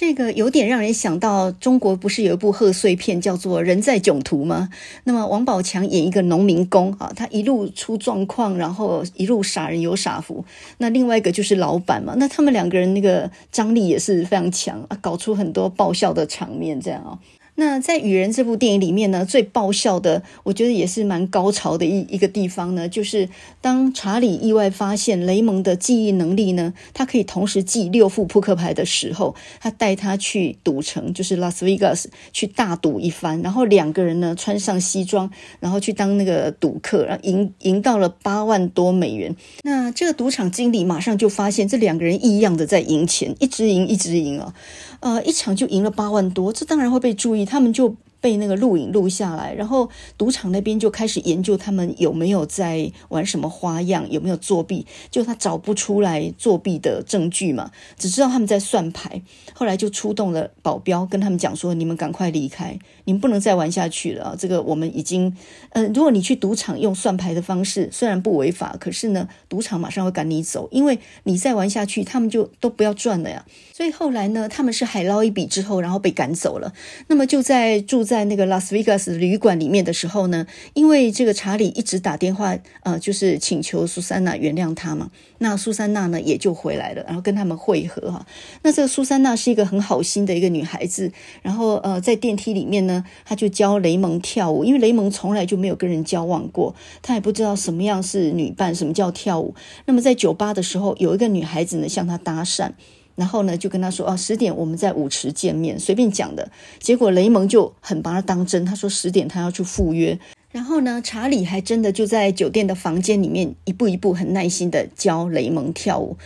[0.00, 4.68] 这个有点让人想到，中国不是有一部贺岁片叫做《人在囧途》吗？
[5.02, 10.44] 那么王宝强演一个农民工啊，他一路出状况，然后一路傻人有傻福。
[10.76, 17.18] 那另外一个就是老板嘛，那他们两个人那个张力也是非常强啊，搞出很多爆笑的场面，这样啊。
[17.60, 23.28] 那在《雨人》这部电影里面呢，最爆笑的，我觉得也是蛮高潮的一一个地方呢，就是
[23.60, 39.34] 当查理意外发现雷蒙的记忆能力呢，他可以同时记六副扑克牌的时候，他带他去赌城，就是拉斯维加斯去大赌一番，然后两个人呢穿上西装，然后去当那个赌客，然后赢赢到了八万多美元。
[39.64, 44.54] 那这个赌场经理马上就发现这两个人异样的在赢钱，一直赢一直赢啊，
[45.00, 47.44] 呃，一场就赢了八万多，这当然会被注意。
[47.44, 54.84] 他们就被那个录影录下来，然后赌场那边就开始研究他们有没有在玩什么花样，有没有作弊。
[55.10, 59.22] 就他找不出来作弊的证据嘛，只知道他们在算牌。
[59.54, 64.34] 后来就出动了保镖，跟他们讲说：“你们赶快离开，你们不能再玩下去了。
[64.36, 65.36] 这个我们已经……
[65.70, 73.44] 嗯、如果你去赌场用算牌的方式，虽然不违法，可是呢，赌场马上会赶你走，因为你再玩下去，他们就都不要赚了呀。
[73.72, 76.72] 所以后来呢，他们是海捞一笔之后，然后被赶走了。
[77.06, 78.07] 那么就在住。
[78.08, 85.10] 在那个拉斯维加斯旅馆里面的时候呢，因为这个查理一直打电话，呃，就是请求苏珊娜原谅他嘛。
[85.40, 88.26] 那苏珊娜呢也就回来了，然后跟他们会合哈。
[88.62, 99.54] 那这个苏珊娜是一个很好心的一个女孩子，然后呃，在电梯里面呢，她就教雷蒙跳舞，因为雷蒙从来就没有跟人交往过，他也不知道什么样是女伴，什么叫跳舞。
[99.84, 102.72] 那么在酒吧的时候，有一个女孩子呢向他搭讪。
[103.18, 106.48] 然后呢，就跟他说啊，十点我们在舞池见面，随便讲的。
[106.78, 110.16] 结果雷蒙就很把他当真，他说十点他要去赴约。
[110.52, 116.16] 然后呢，查理还真的就在酒店的房间里面一步一步很耐心的教雷蒙跳舞。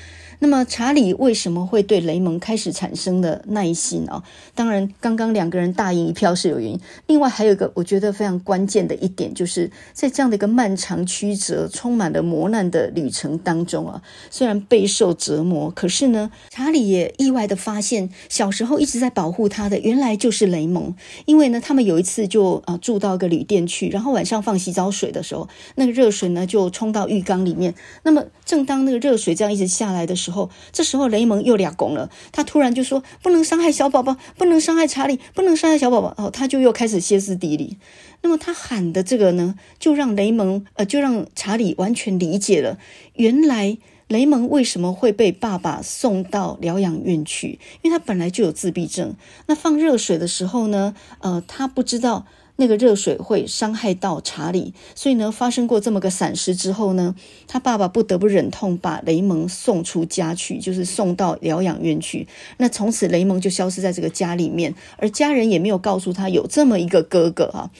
[0.43, 4.25] 那么查理为什么会对雷蒙开始产生的耐心啊？
[4.57, 6.81] 当然，刚刚两个人大赢一票是有原因。
[7.07, 20.93] 另外还有一个我觉得非常关键的一点，就是在这样的一个漫长曲折、充满了磨难的旅程当中啊，虽然备受折磨，可是呢，查理也意外的发现，小时候一直在保护他的，原来就是雷蒙。
[21.25, 27.73] 因为呢，他们有一次就啊住到一个旅店去，然后晚上放洗澡水的时候，那个热水呢就冲到浴缸里面。
[28.03, 37.79] 那么正当那个热水这样一直下来的时候，后，这时候雷蒙又俩拱了，他突然就说：“不能伤害小宝宝，不能伤害查理，不能伤害小宝宝。”哦，他就又开始歇斯底里。
[38.23, 42.79] 那么他喊的这个呢，就让雷蒙呃，就让查理完全理解了，
[43.15, 49.15] 原来雷蒙为什么会被爸爸送到疗养院去，因为他本来就有自闭症。
[49.47, 52.27] 那放热水的时候呢，呃，他不知道。
[52.57, 57.15] 那个热水会伤害到查理，所以呢，发生过这么个闪失之后呢，
[57.47, 62.27] 他爸爸不得不忍痛把雷蒙送出家去，就是送到疗养院去。
[62.59, 67.71] 那从此雷蒙就消失在这个家里面，而家人也没有告诉他有这么一个哥哥哈。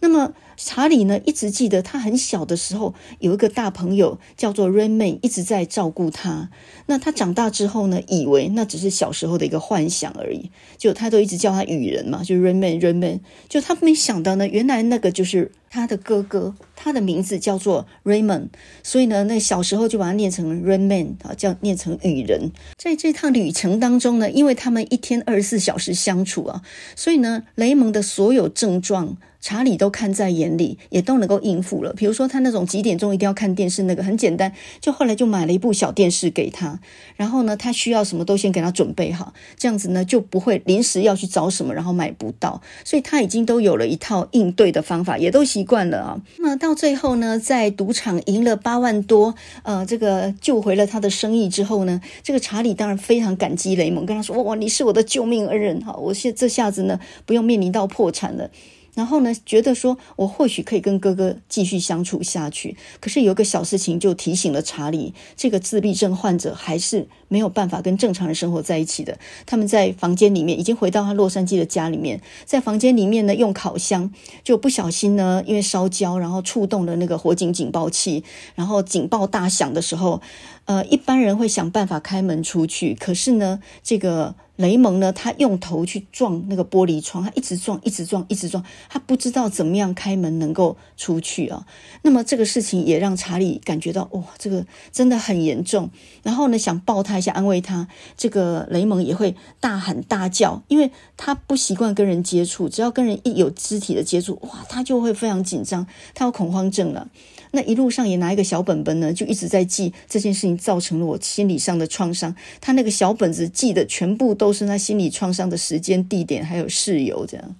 [0.00, 0.32] 那么。
[0.56, 6.50] 查理呢，一直记得他很小的时候有一个大朋友叫做 Raymond，一直在照顾他。
[6.86, 13.20] 那他长大之后呢，以为那只是小时候的一个幻想而已，就他都一直叫他雨人嘛，就 Raymond，Raymond。
[13.48, 18.48] 就他没想到呢，原来那个就是他的哥哥，他的名字叫做 Raymond，
[18.82, 22.52] 所以呢，那小时候就把他念成 Raymond 啊，叫念成雨人。
[22.76, 26.62] 在这趟旅程当中呢，因为他们一天二十四小时相处啊，
[26.94, 29.16] 所以呢，雷蒙的所有症状。
[29.44, 31.92] 查理都看在眼里，也都能够应付了。
[31.92, 36.80] 比如说，他那种几点钟一定要看电视，那个很简单，就后来就买了一部小电视给他。
[37.16, 42.62] 然后呢，他需要什么都先给他准备好，这样子呢就不会临时要去找什么，然后买不到。
[42.86, 46.22] 所以他已经都有了一套应对的方法，也都习惯了啊。
[46.38, 58.48] 那到最后呢，在赌场赢了八万多，呃，这个救回了他的生意之后呢，这个查理当然非常感激雷蒙，跟他说：“哇，你是我的救命恩人，哈，我现这下子呢不用面临到破产了。”
[58.94, 62.76] 然后呢，觉得说我或许可以跟哥哥继续相处下去。
[63.00, 69.18] 可是有一个小事情就提醒了查理，这个自闭症患者还是没有办法跟正常人生活在一起的。
[69.46, 78.22] 他们在房间里面，已经回到他洛杉矶的家里面，在房间里面呢，用烤箱就不小心呢，因为烧焦，然后触动了那个火警警报器，
[78.54, 80.22] 然后警报大响的时候，
[80.66, 84.34] 呃，一般人会想办法开门出去，可是呢，这个。
[84.56, 91.66] 雷蒙呢，他用头去撞那个玻璃窗，他一直撞，一直撞，一直撞，他不知道怎么样开门能够出去啊。
[92.02, 95.90] 那么这个事情也让查理感觉到，哇，这个真的很严重。
[96.22, 97.88] 然后呢，想抱他一下，安慰他。
[98.16, 107.08] 这个雷蒙也会大喊大叫，因为他不习惯跟人接触，只要跟人一有肢体的接触，哇，他就会非常紧张，他有恐慌症了。
[107.54, 112.34] 那一路上也拿一个小本本呢，就一直在记这件事情造成了我心理上的创伤。
[112.60, 117.56] 他那个小本子记的全部都是他心理创伤的时间、地点还有事由这样。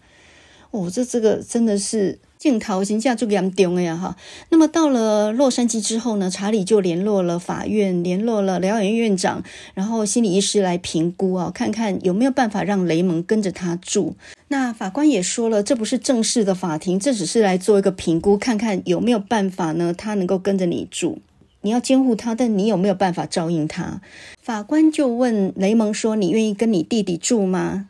[0.75, 2.19] 哦，这这个真的是。
[2.37, 4.15] 镜头形象就严重了呀哈。
[4.51, 14.15] 那么到了洛杉矶之后呢，查理就联络了法院，联络了疗养院院长，然后心理医师来评估啊，看看有没有办法让雷蒙跟着他住。
[14.49, 21.23] 那法官也说了，这不是正式的法庭，这只是来做一个评估，看看有没有办法呢，他能够跟着你住。
[21.63, 24.03] 你要监护他，但你有没有办法照应他？
[24.43, 27.89] 法官就问雷蒙说：“你愿意跟你弟弟住吗？”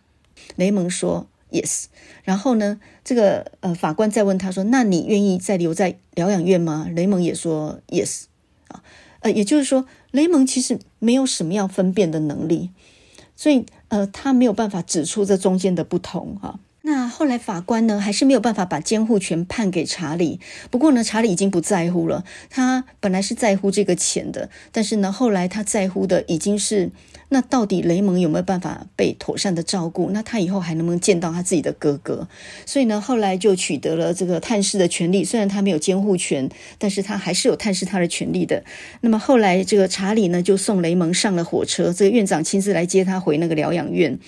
[0.55, 1.27] 雷蒙说。
[1.55, 1.85] Yes，
[2.25, 8.25] 然后呢，这个呃法官再问他说：“那你愿意再留在疗养院吗？”雷蒙也说：“Yes。”
[8.67, 8.83] 啊，
[9.21, 12.71] 呃，也就是说，雷蒙其实没有什么样分辨的能力，
[13.37, 16.59] 所以呃，他没有办法指出这中间的不同哈。
[16.83, 20.41] 那后来法官呢，还是没有办法把监护权判给查理。
[20.73, 22.25] 不过呢，查理已经不在乎了。
[22.51, 26.91] 他本来是在乎这个钱的，但是呢，后来他在乎的已经是
[27.31, 30.11] 那到底雷蒙有没有办法被妥善的照顾？
[30.11, 32.29] 那他以后还能不能见到他自己的哥哥？
[32.67, 35.25] 所以呢，后来就取得了这个探视的权利。
[35.25, 36.49] 虽然他没有监护权，
[36.79, 38.63] 但是他还是有探视他的权利的。
[39.01, 44.19] 那么后来这个查理呢，就送雷蒙上了火车，这个院长亲自来接他回那个疗养院。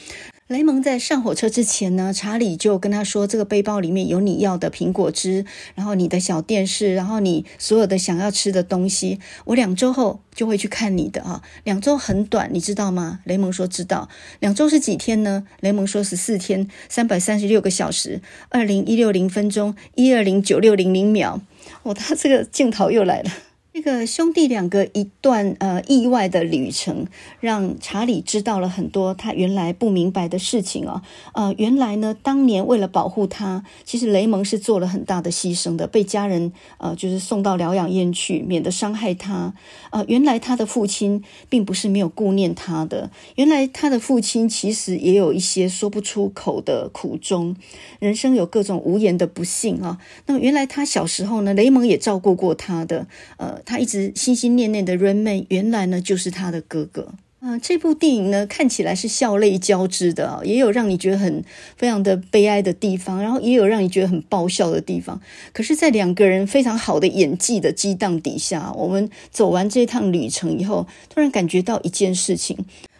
[0.48, 5.44] 雷蒙在上火车之前呢，查理就跟他说：“这个背包里面有你要的苹果汁，
[5.74, 9.18] 然后你的小电视，然后你所有的想要吃的东西。
[9.46, 15.44] 我两周后就会去看你的啊，两周很短，你知道吗？”雷蒙说：“知道。”两周是几天呢？
[15.58, 21.40] 雷蒙说：“十四天，三百三十六个小时，二零一六零分钟，一二零九六零零秒。”
[21.82, 23.30] 哦，他这个镜头又来了。
[23.76, 27.06] 这个兄弟两个一段呃意外的旅程，
[27.40, 31.02] 让查理知道了很多他原来不明白的事情哦。
[31.34, 39.52] 呃，原来呢，当年为了保护他，其实雷蒙是做了很大的牺牲的，被家人呃就是送到疗养院去，免得伤害他。
[39.90, 47.54] 呃，原来他的父亲并不是没有顾念他的，原来他的父亲其实也有一些说不出口的苦衷，
[47.98, 49.98] 人生有各种无言的不幸啊。
[50.24, 53.06] 那么原来他小时候呢，雷蒙也照顾过他的，
[53.36, 53.60] 呃。
[53.66, 57.12] 他一直心心念念的 Rain Man，原来呢就是他的哥哥。
[57.40, 61.44] 啊、这部电影呢看起来是笑泪交织的，也有让你觉得很
[61.76, 65.20] 非常的悲哀的地方，然后也有让你觉得很爆笑的地方。
[65.52, 72.56] 可是，在两个人非常好的演技的激荡底下，我们走完这趟旅程以后，突然感觉到一件事情。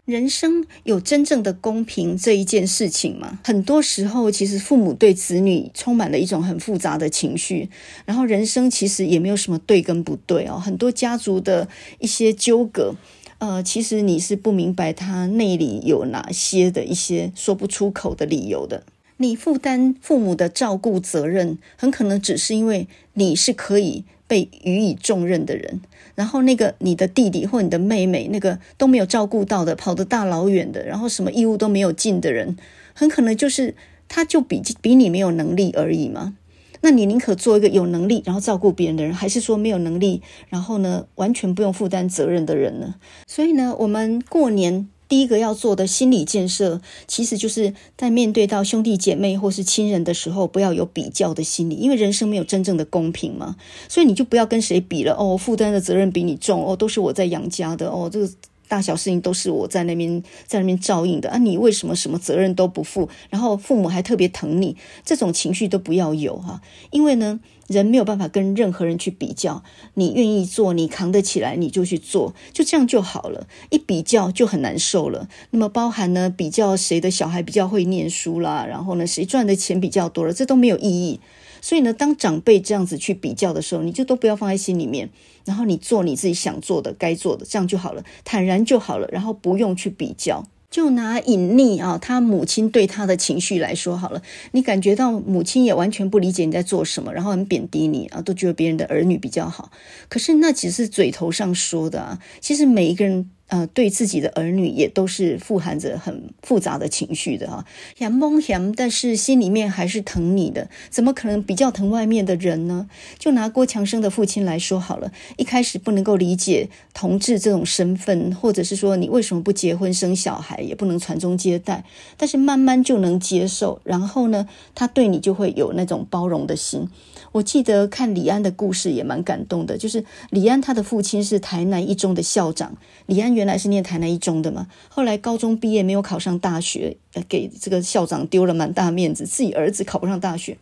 [0.06, 3.40] 人生有真正的公平这一件事情吗？
[3.42, 7.68] 很多时候，其实父母对子女充满了一种很复杂的情绪，
[8.04, 10.60] 然后人生其实也没有什么对跟不对哦。
[10.60, 12.94] 很多家族的一些纠葛，
[13.38, 18.84] 呃，其实你是不明白他内里有哪些的一些说不出口的理由的。
[19.16, 25.80] 你负担父母的照顾责任，很可能只是因为你是可以被予以重任的人。
[26.16, 32.56] 然后那个你的弟弟或你的妹妹，那个都没有照顾到的，跑得大老远的，然后什么义务都没有尽的人，
[32.92, 33.76] 很可能就是
[34.08, 36.36] 他就比比你没有能力而已嘛。
[36.80, 42.96] 那你宁可做一个有能力然后照顾别人的人，还是说没有能力然后呢完全不用负担责任的人呢？
[43.28, 44.88] 所以呢，我们过年。
[45.08, 53.56] 第一个要做的心理建设，其实就是在面对到兄弟姐妹或是亲人的时候，不要有比较的心理，因为人生没有真正的公平嘛，
[53.88, 58.30] 所以你就不要跟谁比了哦，负担的责任比你重哦，都是我在养家的哦，这个。
[58.68, 61.38] 大小事情都是我在那边在那边照应的啊！
[61.38, 63.08] 你为什么什么责任都不负？
[63.30, 66.60] 然后父母还特别疼你，这种情绪都不要有哈。
[66.90, 69.62] 因为呢，人没有办法跟任何人去比较。
[69.94, 73.46] 你愿意做，你扛得起来，你就去做，就这样就好了。
[73.70, 75.28] 一比较就很难受了。
[75.50, 81.20] 那么包含呢，比较谁的小孩比较会念书啦，然后呢，谁赚的钱比较多了，这都没有意义。
[81.66, 85.10] 所以呢，当长辈这样子去比较的时候，你就都不要放在心里面，
[85.44, 90.44] 然后你做你自己想做的、该做的，这样就好了，坦然就好了，然后不用去比较。
[90.70, 99.72] 就拿隐匿啊，他母亲对他的情绪来说好了，你感觉到母亲也完全不理解你在做什么，然后很贬低你啊，都觉得别人的儿女比较好，
[100.08, 103.28] 可是那只是嘴头上说的啊，其实每一个人。
[103.48, 107.64] 呃，对自己的儿女也都是富含着很复杂的情绪的哈，
[107.96, 112.88] 想蒙想，但是心里面还是疼你的，怎么可能比较疼外面的人呢？
[113.18, 121.84] 就拿郭强生的父亲来说好了，一开始不能够理解同志这种身份，或者是说你为什么不结婚生小孩，也不能传宗接代，
[122.16, 126.88] 但是慢慢就能接受，然后呢，他对你就会有那种包容的心。
[127.36, 132.74] 我记得看李安的故事也蛮感动的，就是李安他的父亲是台南一中的校长，
[133.04, 136.96] 李安原来是念台南一中的嘛，后来高中毕业没有考上大学，
[137.28, 140.56] 给这个校长丢了蛮大面子，自己儿子考不上大学。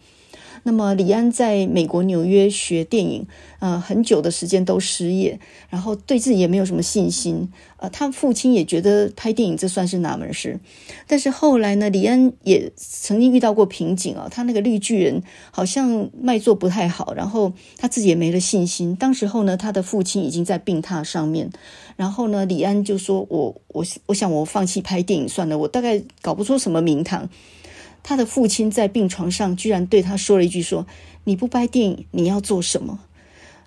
[0.66, 3.26] 那么李安在美国纽约学电影，
[3.58, 5.38] 呃，很久的时间都失业，
[5.68, 7.50] 然后对自己也没有什么信心。
[7.76, 10.58] 呃，他父亲也觉得拍电影这算是哪门事？
[11.06, 18.96] 但是后来呢，李安也曾经遇到过瓶颈啊，他那个绿巨人好像卖座不太好，然后他自己也没了信心。
[18.96, 21.50] 当时候呢，他的父亲已经在病榻上面，
[21.96, 27.28] 然后呢，李安就说：“我我我想我放弃拍电影算了，我大概搞不出什么名堂。”
[28.04, 30.86] 他的父亲在病床上居然对他说了一句：“说
[31.24, 33.00] 你不拍电影，你要做什么？”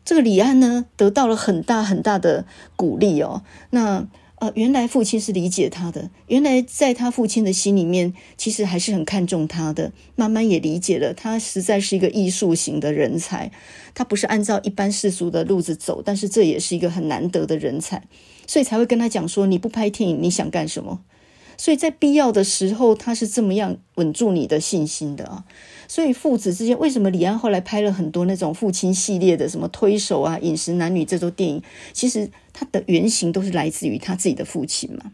[0.05, 2.45] 这个李安呢，得到了很大很大的
[2.77, 3.43] 鼓励哦。
[3.71, 9.91] 那呃，原来父亲是理解他的，原来在他父亲的心里面，其实还是很看重他的。
[10.15, 13.51] 慢慢也理解了，他实在是一个艺术型的人才，
[13.95, 18.03] 他不是按照一般世俗的路子走，但是这也是一个很难得的人才，
[18.45, 21.01] 所以才会跟他讲说：“你不拍电影，你想干什么？”
[21.57, 25.43] 所以在必要的时候，他是这么样稳住你的信心的啊。
[25.87, 35.11] 所以父子之间，为什么李安后来拍了很多那种父亲系列的，什么推手啊、饮食男女这种电影，其实他的原型都是来自于他自己的父亲嘛。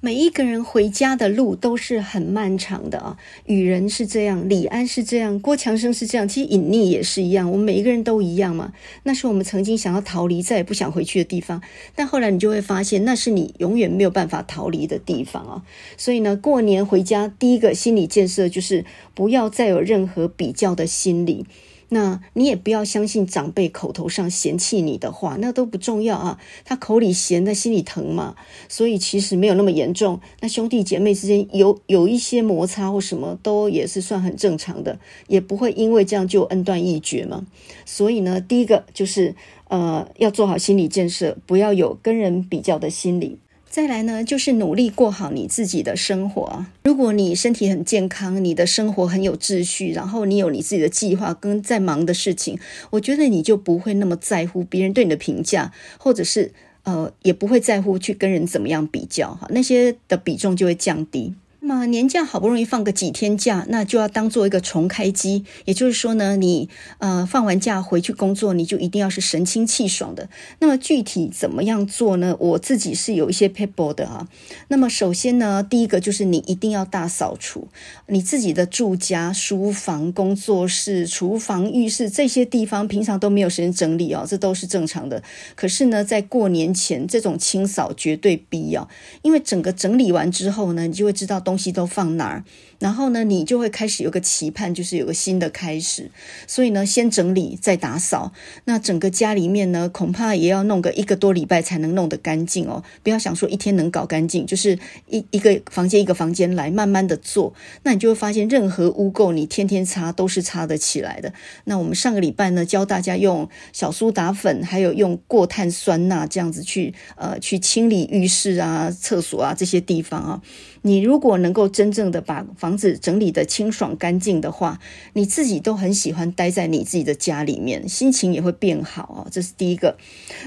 [0.00, 3.16] 每一个人回家的路都是很漫长的啊，
[3.46, 8.72] 雨人是这样，李安是这样，郭强生是这样，其实隐匿也是一样，我们每一个人都一样嘛。
[9.04, 11.62] 那是我们曾经想要逃离，再也不想回去的地方，
[11.94, 15.62] 但后来你就会发现，那是你永远没有办法逃离的地方啊。
[15.96, 18.84] 所以呢，过年回家第一个心理建设就是
[19.14, 21.46] 不要再有任何比较的心理。
[21.88, 26.40] 那你也不要相信长辈口头上嫌弃你的话，那都不重要啊。
[26.64, 28.34] 他口里嫌，在心里疼嘛。
[28.68, 30.20] 所以其实没有那么严重。
[30.40, 37.46] 那兄弟姐妹之间有有一些摩擦或什么，都也是算很正常的，也不会因为这样就恩断义绝嘛。
[37.84, 39.36] 所以呢，第一个就是
[39.68, 43.38] 呃，要做好心理建设，不要有跟人比较的心理。
[43.76, 46.64] 再来呢，就是努力过好你自己的生活。
[46.84, 52.58] 如果你身体很健康，你的生活很有秩序，然后你有你自己的计划跟在忙的事情，
[52.88, 56.52] 我觉得你就不会那么在乎别人对你的评价，或者是
[56.84, 61.34] 呃，也不会在乎去跟人怎么样比较哈，那些的比重就会降低。
[61.68, 65.44] 那么年假好不容易放个几天假，那就要当做一个重开机。
[65.64, 70.28] 也就是说呢，你呃放完假回去工作，你就一定要是神清气爽的。
[70.60, 72.36] 那么具体怎么样做呢？
[72.38, 74.28] 我自己是有一些 p e p l e 的哈。
[74.68, 77.66] 那么首先呢，第一个就是你一定要大扫除
[78.06, 85.20] 你自己的住家、书房、工作室、厨房、浴室这些地方，平常都没有时间整理哦，这都是正常的。
[85.56, 88.88] 可是呢，在过年前这种清扫绝对必要，
[89.22, 91.55] 因为整个整理完之后呢，你就会知道东。
[91.56, 92.44] 东西都放哪儿？
[92.78, 96.10] 然后呢，你就会开始有个期盼，就是有个新的开始。
[96.46, 98.34] 所以呢，先整理再打扫。
[98.66, 102.84] 那整个家里面呢，恐怕也要弄个一个多礼拜才能弄得干净哦。
[103.02, 104.78] 不要想说一天能搞干净，就是
[105.08, 107.54] 一一个房间一个房间来慢慢的做。
[107.84, 111.32] 那你就会发现，任何污垢你天天擦都是擦得起来的。
[111.64, 120.42] 那我们上个礼拜呢，教大家用小苏打粉，还有用过碳酸钠这样子去呃去清理浴室啊、厕所啊这些地方啊。
[120.86, 124.78] 你如果能够真正的把房子整理得清爽干净的话，
[125.14, 129.26] 你自己都很喜欢待在你自己的家里面，心情也会变好啊。
[129.28, 129.98] 这是第一个。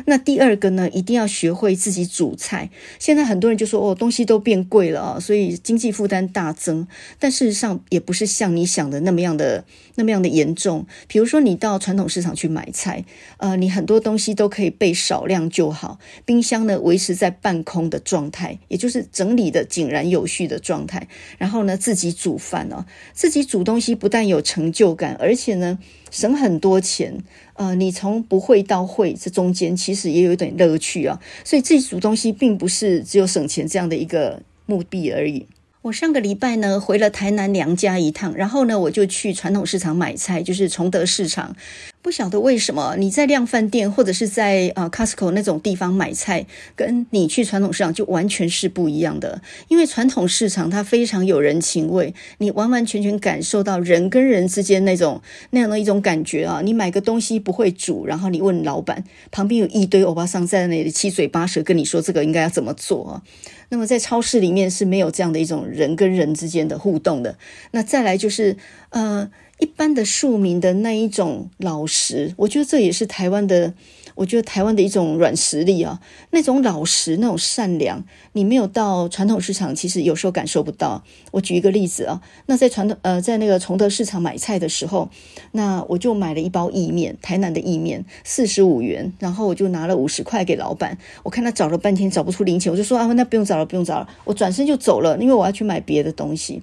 [0.06, 2.70] 那第二个呢，一定要学会自己煮菜。
[3.00, 6.88] 现在很多人就说哦，东西都变贵了啊，所以经济负担大增。
[7.20, 9.66] 但事实上也不是像你想的那么样的
[9.96, 10.88] 那么样的严重。
[11.10, 13.04] 比如说你到传统市场去买菜，
[13.40, 16.00] 呃，你很多东西都可以备少量就好。
[16.24, 21.08] 冰箱呢，维持在半空的状态，也就是整理的井然有序的状态，
[21.40, 25.80] 然后呢，自己煮饭哦，自己煮东西不但有成就感，而且呢，
[26.12, 27.18] 省很多钱。
[27.56, 31.20] 呃，你从不会到会，这中间其实也有一点乐趣啊。
[31.44, 35.48] 所以自己煮东西并不是只有省钱这样的一个目的而已。
[35.82, 41.56] 我上个礼拜呢，回了台南娘家一趟，然后呢，我就去传统市场买菜，就是崇德市场。
[42.02, 49.42] 不晓得为什么你在量贩店或者是在呃 Costco 那种地方买菜，跟你去传统市场就完全是不一样的。
[49.68, 56.62] 因为传统市场它非常有人情味，你完完全全感受到人跟人之间那种那样的一种感觉啊。
[56.64, 63.22] 你买个东西不会煮，然后你问老板，旁边有一堆欧巴桑在那里七嘴八舌跟你说这个应该要怎么做啊。
[63.68, 67.38] 那么在超市里面是没有这样的一种人跟人之间的互动的。
[67.72, 68.56] 那再来就是
[68.92, 69.30] 呃。
[69.60, 73.74] 一般的庶民的那一种老实，我觉得这也是台湾的，
[74.16, 76.00] 我觉得台湾的一种软实力啊。
[76.32, 81.04] 那种老实，那种善良，你没有到传统市场，其实有时候感受不到。
[81.32, 85.10] 我举一个例子啊，那在传统呃，在那个崇德市场买菜的时候，
[85.52, 90.98] 那我就买了一包意面，台南的意面，四十五元，然后我就拿了五十块给老板。
[91.24, 96.62] 我看他找了半天找不出零钱，我就说啊，那不用找了，不用找了，我转身就走了，因为我要去买别的东西。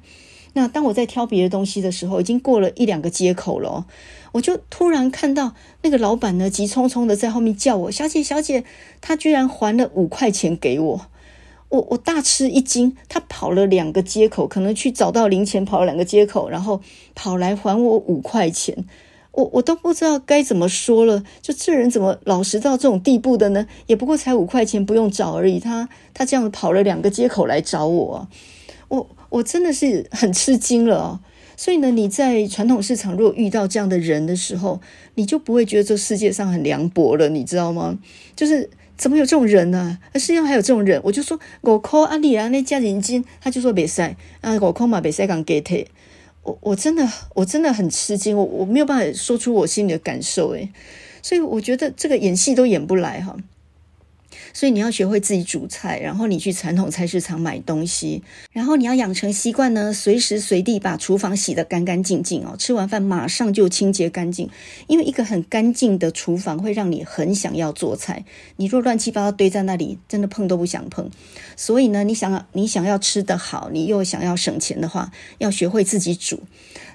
[0.56, 3.84] 那当我在挑别的东西的时候，已经过了一两个街口了，
[4.32, 5.52] 我就突然看到
[5.82, 8.64] 那个老板呢，急匆匆的在后面叫我：“小姐，小姐！”
[9.02, 11.06] 他居然还了五块钱给我，
[11.68, 12.96] 我我大吃一惊。
[13.06, 16.80] 他跑了两个街口，可能去找到零钱，跑了两个街口，然后
[17.14, 18.86] 跑来还我五块钱。
[19.32, 23.66] 我我都不知道该怎么说了，就这人怎么老实到这种地步的呢？
[23.88, 25.60] 也不过才五块钱，不用找而已。
[25.60, 28.28] 他他这样跑了两个街口来找我，
[28.88, 31.20] 我我真的是很吃惊了哦。
[31.56, 34.80] 所以呢，你在传统市场如果遇到这样的人的时候，
[35.14, 37.98] 你就不会觉得这世界上很凉薄了，你知道吗？
[38.34, 39.98] 就是怎么有这种人呢？
[40.12, 45.86] 啊，世界上还有这种人，我就说我 call 阿里啊，那家人金，他就说别塞啊，我 call 嘛别塞讲 get。
[46.42, 50.70] 我我真的我真的很吃惊，我我没有办法说出我心里的感受，诶，
[51.22, 53.36] 所以我觉得这个演戏都演不来哈。
[54.56, 62.56] 所以你要学会自己煮菜，然后你去传统菜市场买东西，然后你要养成习惯呢，随时随地把厨房洗得干干净净哦。
[62.58, 64.48] 吃完饭马上就清洁干净，
[64.86, 68.24] 因为一个很干净的厨房会让你很想要做菜。
[68.56, 71.10] 你若乱七八糟堆在那里，真的碰都不想碰。
[71.54, 76.40] 所以呢，你想你想要吃得好，你又想要省钱的话，要学会自己煮。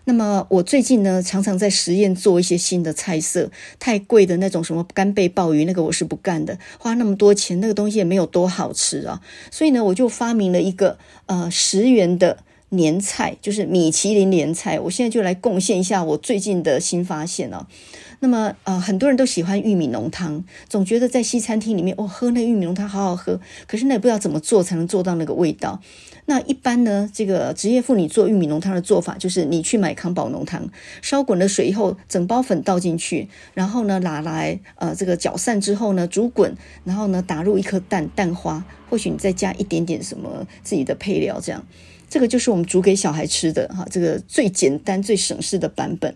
[0.06, 3.52] 那么我最近呢，常常在实验做一些新的菜色。
[3.80, 6.58] 太贵的那种什么干贝鲍鱼，那个我是不干的。
[6.80, 9.22] 花那么多钱，那个东西也没有多好吃啊。
[9.52, 10.98] 所以呢，我就发明了一个
[11.28, 12.40] 呃十元的
[12.70, 14.80] 年菜，就是米其林年菜。
[14.80, 17.68] 我现在就来贡献一下我最近的新发现啊。
[18.22, 23.40] 那么呃，很多人都喜欢玉米浓汤，总觉得在西餐厅里面，哦，喝那玉米浓汤好好喝。
[23.68, 25.82] 可是那也不知道怎么做才能做到那个味道。
[26.26, 30.70] 那一般呢，这个职业妇女做玉米浓汤的做法，就是你去买康宝浓汤，
[31.02, 41.66] 烧滚了水以后，整包粉倒进去，然后呢拿来呃这个搅散之后呢煮滚，然后呢打入一颗蛋蛋花，或许你再加一点点什么自己的配料，这样，
[42.08, 46.16] 这个就是我们煮给小孩吃的哈，这个最简单最省事的版本。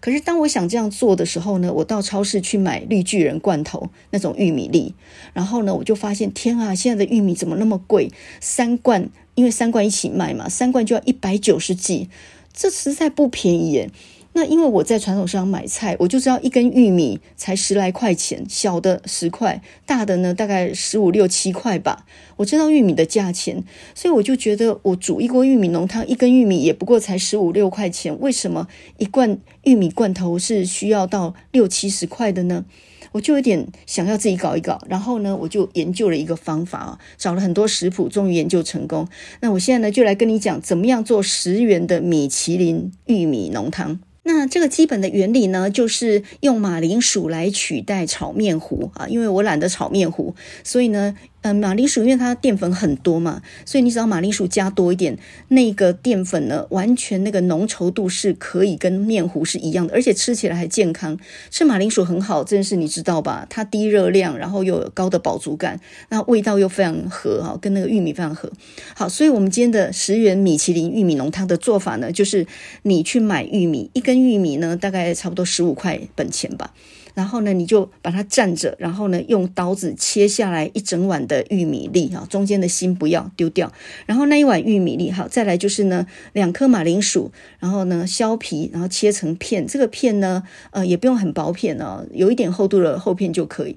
[0.00, 4.94] 可是当我想这样做的时候呢，我到超市去买绿巨人罐头那种玉米粒，
[5.32, 8.12] 然后呢我就发现天啊，现在的玉米怎么那么贵？
[8.40, 9.10] 三罐。
[9.38, 12.08] 因为三罐一起卖嘛，三罐就要一百九十几，
[12.52, 13.88] 这实在不便宜耶。
[14.32, 22.04] 那因为我在传统市场买菜，我就知道一根玉米才十来块钱，小的十块，大的呢大概十五六七块吧。
[22.34, 23.62] 我知道玉米的价钱，
[23.94, 28.66] 所以我就觉得我煮一锅玉米浓汤，一根玉米也不过才十五六块钱，为什么
[28.96, 32.64] 一罐玉米罐头是需要到六七十块的呢？
[33.12, 39.08] 我就有点想要自己搞一搞，然后呢，我就研究了一个方法啊，找了很多食谱，终于研究成功。
[39.40, 44.00] 那我现在呢，就来跟你讲怎么样做十元的米其林玉米浓汤。
[44.24, 51.16] 那这个基本的原理呢，就是用马铃薯来取代炒面糊啊，因为我懒得炒面糊，所以呢。
[51.42, 55.16] 嗯，马铃薯因为它淀粉很多嘛，所以你只要马铃薯加多一点，
[55.48, 61.16] 那个淀粉呢，完全那个浓稠度是可以跟面糊是一样的，而且吃起来还健康。
[61.50, 63.46] 吃马铃薯很好，这件事你知道吧？
[63.48, 68.50] 它低热量，然后又有高的饱足感，那味道又非常合哈，跟那个玉米非常合。
[68.96, 72.46] 好，所以我们今天的十元米其林玉米浓汤的做法呢，就是
[72.82, 76.74] 你去买玉米，一根玉米呢，大概差不多十五块本钱吧。
[77.18, 83.72] 然后呢，你就把它蘸着，然后呢，用刀子切下来一整碗的玉米粒哈，中间的心不要丢掉。
[84.06, 89.66] 然后那一碗玉米粒，好，再来就是呢，两颗马铃薯，然后呢，削皮，然后切成片。
[89.66, 93.76] 这个片呢，呃，也不用很薄片哦，有一点厚度的厚片就可以。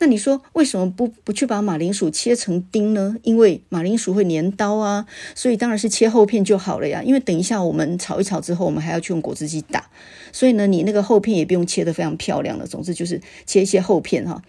[0.00, 3.16] 那你说为什么不不去把马铃薯切成丁呢？
[3.22, 7.02] 因为马铃薯会粘刀啊，所以当然是切厚片就好了呀。
[7.04, 9.90] 因为等一下我们炒一炒之后，我们还要去用果汁机打，
[10.32, 12.66] 所以呢，你那个厚片也不用切得非常漂亮了。
[12.66, 14.42] 总之就是切一些厚片哈。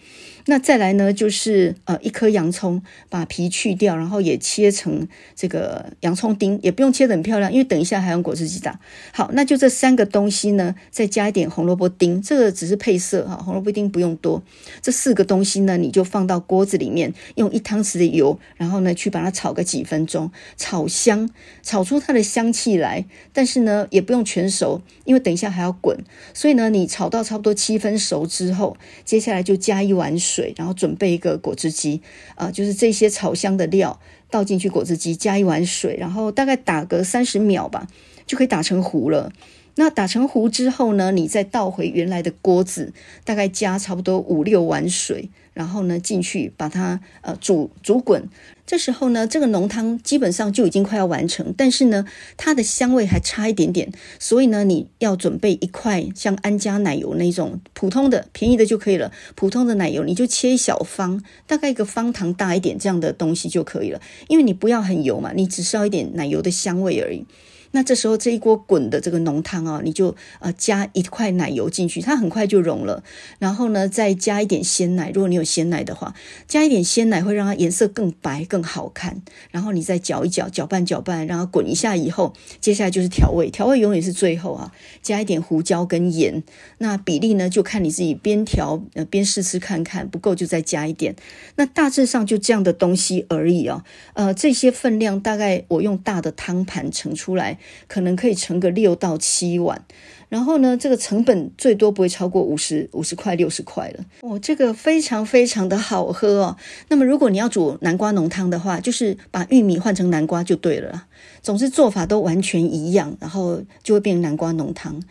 [0.46, 8.80] 那再来呢，就是呃一颗洋葱，把皮去掉，然后也切成这个洋葱丁，也不用切得很漂亮，因为等一下还用果汁机打。
[9.14, 14.42] 好，那就这三个东西呢，再加一点红萝卜丁，这个只是配色哈，红萝卜丁不用多。
[14.82, 21.30] 这四个东西呢，你就放到锅子里面，用一汤匙的油，然后呢去把它炒个几分钟，炒香，
[21.62, 23.06] 炒出它的香气来。
[23.32, 25.98] 但是呢，也不用全熟，因为等一下还要滚。
[26.34, 28.76] 所以呢，你炒到差不多七分熟之后，
[29.06, 30.31] 接下来就加一碗水。
[30.32, 32.02] 水，然后准备一个果汁机，
[32.36, 37.88] 啊，就是这些炒香的料倒进去果汁机，加一碗水，然后大概打个三十秒吧，
[38.26, 39.32] 就可以打成糊了。
[39.76, 48.28] 那打成糊之后呢，你再倒回原来的锅子，大概加差不多五六碗水，然后呢进去把它呃煮煮滚。
[48.72, 52.06] 这时候呢，这个浓汤基本上就已经快要完成，但是呢，
[52.38, 59.12] 它的香味还差一点点，所以呢，你要准备一块像安佳奶油那种普通的、便宜的就可以了。
[59.36, 64.00] 普通的奶油你就切一小方，大概一个方糖大一点这样的东西就可以了，
[64.30, 67.26] 因为你不要很油嘛，你只需要一点奶油的香味而已。
[67.72, 73.04] 那这时候这一锅滚的这个浓汤啊，你就呃加一块奶油进去，它很快就融了。
[73.40, 76.14] 然后呢，再加一点鲜奶，如果你有鲜奶的话，
[76.48, 79.22] 加一点鲜奶会让它颜色更白更好看。
[79.52, 86.44] 然后你再搅一搅，搅拌搅拌，让它滚一下以后，接下来就是调味，调味永远是最后啊，加一点胡椒跟盐。
[86.80, 91.16] 那比例呢，就看你自己边调呃边试吃看看，不够就再加一点。
[91.56, 93.86] 那大致上就这样的东西而已啊。
[94.14, 97.60] 呃，这些分量大概我用大的汤盘盛出来。
[97.88, 99.84] 可能可以盛个六到七碗，
[100.30, 104.06] 然后呢，这个成本最多不会超过五十五十块六十块了。
[104.22, 106.58] 哦，这个非常非常的好喝哦。
[106.90, 111.08] 那么如果你要煮南瓜浓汤的话，就是把玉米换成南瓜就对了。
[111.42, 115.02] 总之做法都完全一样，然后就会变成南瓜浓汤。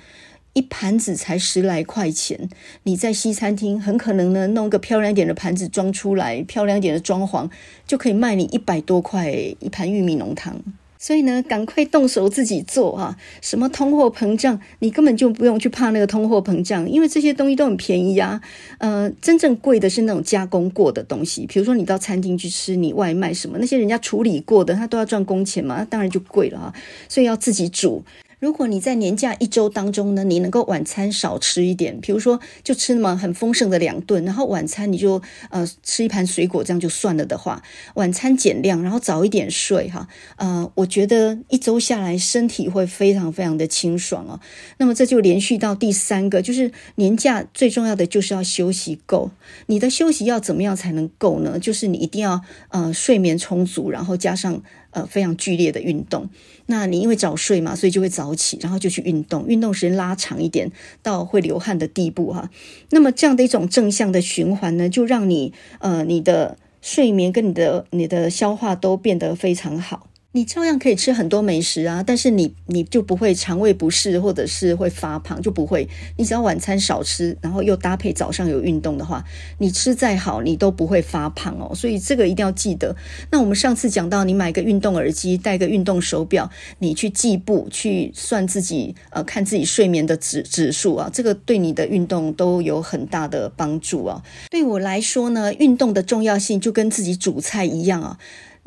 [0.53, 2.49] 一盘子才十来块钱，
[2.83, 7.49] 你在西餐厅很可能呢弄个漂亮点的盘子装出来，漂亮点的装潢
[7.87, 10.61] 就可以卖你一百多块一盘玉米浓汤。
[11.03, 13.17] 所以呢，赶快动手自己做哈！
[13.41, 18.39] 什么通货膨胀，你根本就不用去怕那个通货膨胀，因为这些东西都很便宜啊。
[18.77, 26.75] 呃，真正贵的是那种加工过的东西，比如说你到餐厅去吃，你外卖什么那些人家处理过的，他都要赚工钱嘛，那当然就贵了啊。
[27.09, 28.05] 所以要自己煮。
[28.41, 35.21] 如果你在年假一周当中呢，你能够晚餐少吃一点，比如说就吃那么很丰盛的两顿，然后晚餐你就
[35.51, 37.63] 呃吃一盘水果，这样就算了的话，
[37.95, 44.41] 晚餐减量，然后早一点睡哈，呃，我觉得一周下来身体会非常非常的清爽哦。
[44.79, 49.31] 那么这就连续到第三个，就是年假最重要的就是要休息够。
[49.67, 51.59] 你的休息要怎么样才能够呢？
[51.59, 54.63] 就是你一定要呃睡眠充足，然后加上。
[54.93, 56.29] 呃，非常剧烈的运动，
[56.71, 60.71] 那你因为早睡嘛，所以就会早起，然后就去运动，运动时间拉长一点，
[61.03, 62.49] 到会流汗的地步哈。
[62.91, 70.07] 那么这样的一种正向的循环呢，就让你呃，你的睡眠跟你的你的消化都变得非常好。
[70.33, 75.89] 你照样可以吃很多美食啊，但是你你就不会肠胃不适，或者是会发胖，就不会。
[76.17, 79.25] 你只要晚餐少吃，然后又搭配早上有运动的话，
[79.59, 81.75] 你吃再好，你都不会发胖哦。
[81.75, 82.95] 所以这个一定要记得。
[83.33, 94.23] 那我们上次讲到，你买个运动耳机，戴个运动手表，你去计步，去算自己呃，看自己睡眠的指指数啊，这个对你的运动都有很大的帮助啊。
[94.49, 98.19] 对我来说呢，运动的重要性就跟自己煮菜一样啊。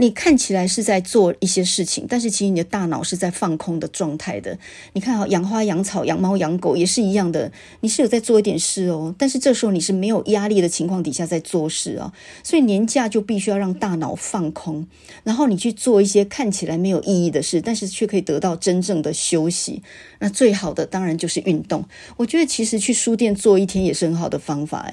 [0.04, 4.60] 你看起来是在做一些事情，但是其实你的大脑是在放空的状态的。
[4.92, 7.50] 你看啊，养花、养草、养猫、养狗也是一样的，
[7.80, 12.12] 你是有在做一点事哦，但是这时候你是没有压力的情况底下在做事啊，
[12.44, 14.86] 所以年假就必须要让大脑放空，
[15.24, 19.82] 然后你去做一些看起来没有意义的事，但是却可以得到真正的休息。
[20.20, 21.86] 那最好的当然就是运动。
[22.18, 24.92] 我觉得其实去书店坐一天也是很好的方法。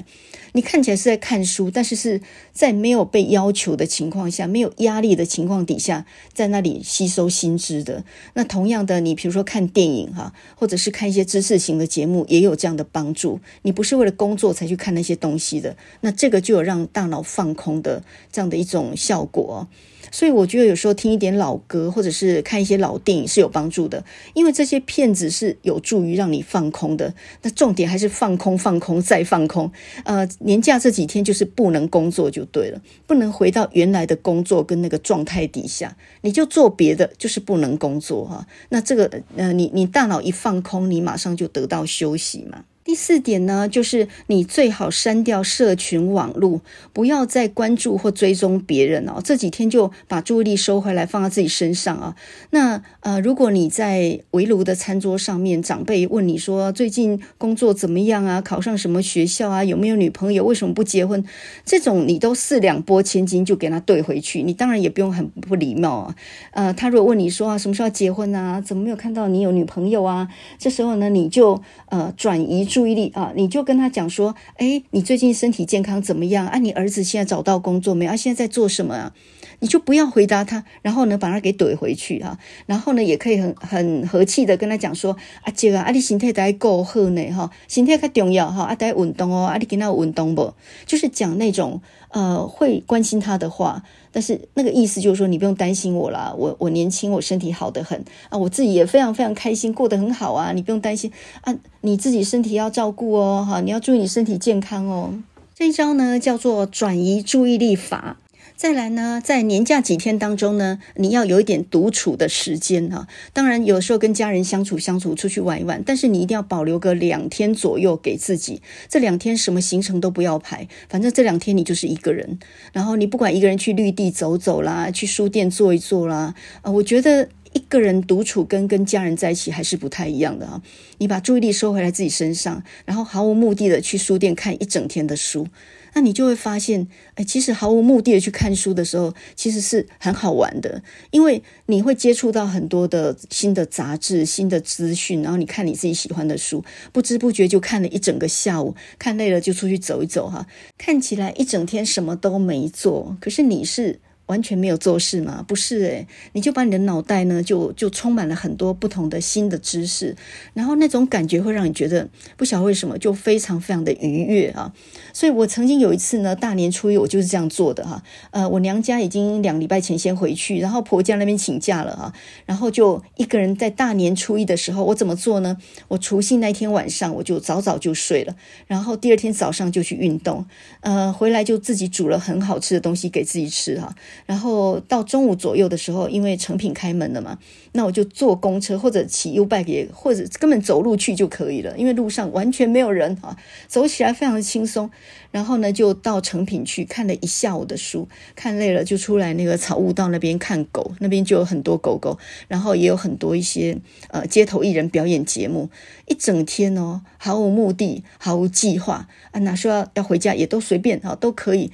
[0.52, 2.20] 你看起来是在看书，但是是
[2.52, 8.04] 在没有被要求的情况下，没有压力的情况底下，在那里吸收新知的。
[8.34, 13.40] 那同样的，你比如说看电影哈，或者是看一些知识型的节目，也有这样的帮助。
[13.62, 19.68] 你不是为了工作才去看那些东西的，那这个就有让大脑放空的这样的一种效果。
[20.10, 24.04] 所以我觉得有时候听一点老歌，或者是看一些老电影是有帮助的，
[24.34, 27.14] 因为这些片子是有助于让你放空的。
[27.42, 29.70] 那重点还是放空、放空再放空。
[30.04, 38.46] 呃，年假这几天就是不能工作就对了，不能回到原来的工作跟那个状态底下，你就做别的，就是不能工作哈。
[38.70, 42.64] 那这个呃，你你大脑一放空，你马上就得到休息嘛。
[42.90, 46.60] 第四点呢，就是你最好删掉社群网络，
[46.92, 49.20] 不要再关注或追踪别人哦。
[49.22, 52.16] 这几天就把注意力收回来，放在自己身上啊。
[52.50, 58.40] 那呃，如果你在围炉的餐桌上面，长辈问你说最近工作怎么样啊？
[58.40, 59.62] 考上什么学校啊？
[59.62, 60.44] 有没有女朋友？
[60.44, 61.24] 为什么不结婚？
[61.64, 66.16] 这种你都四两拨千斤就给他对回去，你当然也不用很不礼貌啊。
[66.50, 68.60] 呃，他如果问你说啊，什么时候结婚啊？
[68.60, 70.26] 怎么没有看到你有女朋友啊？
[70.58, 72.79] 这时候呢，你就呃转移注。
[72.80, 76.58] 注意力啊，你就跟他讲说，哎，你最近身体健康怎么样啊？
[76.58, 78.12] 你儿子现在找到工作没有？
[78.12, 79.12] 啊，现在在做什么啊？
[79.60, 82.36] 你就不要回答他，然后呢，把他给怼回去哈。
[82.66, 90.52] 然后呢，也可以很很和气的跟他讲说，啊，这个啊，你身体得够好呢哈，身体较重要哈，啊，得运动哦，啊，你跟他运动不？
[90.84, 93.82] 就是讲那种呃会关心他的话。
[94.12, 105.14] 但是那个意思就是说，你不用担心我啦，我我年轻，我身体好得很啊，我自己也非常非常开心，过得很好啊，你不用担心啊，你自己身体要照顾哦，哈，你要注意你身体健康哦。
[105.54, 108.16] 这一招呢叫做转移注意力法。
[108.60, 113.08] 再来呢，在年假几天当中呢，你要有一点独处的时间哈。
[113.32, 118.60] 当然，有时候跟家人相处相处，出去玩一玩，但是你一定要保留个两天左右给自己。
[118.86, 122.38] 这两天什么行程都不要排，反正这两天你就是一个人。
[122.74, 127.30] 然后你不管一个人去绿地走走啦，去书店坐一坐啦，啊，我觉得。
[127.52, 130.62] 一个人独处跟跟家人在一起还是不太一样的啊。
[130.98, 135.48] 你把注意力收回来自己身上，然后毫无目的的去书店看一整天的书。
[135.94, 150.46] 那你就会发现，哎，其实毫无目的的去看书的时候，其实是很好玩的，因为你会接触到很多的新的杂志、新的资讯，然后你看你自己喜欢的书，不知不觉就看了一整个下午，看累了就出去走一走哈，
[150.78, 154.00] 看起来一整天什么都没做，可是你是。
[154.30, 155.44] 完全没有做事吗？
[155.48, 160.16] 不是诶，你就把你的脑袋呢，就就充满了很多不同的新的知识，
[160.54, 164.72] 然后那种感觉会让你觉得不晓得为什么就非常非常的愉悦啊！
[165.12, 168.02] 所以我曾经有一次呢，大年初一我就是这样做的哈。
[168.30, 172.12] 呃，我娘家已经两礼拜前先回去，然后婆家那边请假了哈，
[172.46, 175.56] 然后就一个人在大年初一的时候，我怎么做呢？
[175.88, 178.36] 我除夕那天晚上我就早早就睡了，
[178.68, 180.46] 然后第二天早上就去运动，
[180.82, 183.92] 呃，回来就自己煮了很好吃的东西给自己吃哈。
[184.26, 187.38] 然后到中午左右的时候，因为诚品开门了嘛，
[187.72, 194.90] 那我就坐公车或者骑 U-bike，或者根本走路去就可以了，因为路上完全没有人啊，走起来非常的轻松。
[195.32, 202.18] 然后呢，就到诚品去看了一下午的书，看累了就出来那个草悟道那边看狗，那边就有很多狗狗，
[202.48, 205.70] 然后也有很多一些呃街头艺人表演节目，
[206.08, 211.70] 一整天哦，毫无目的，毫无计划啊，哪说要要回家也都随便啊，都可以。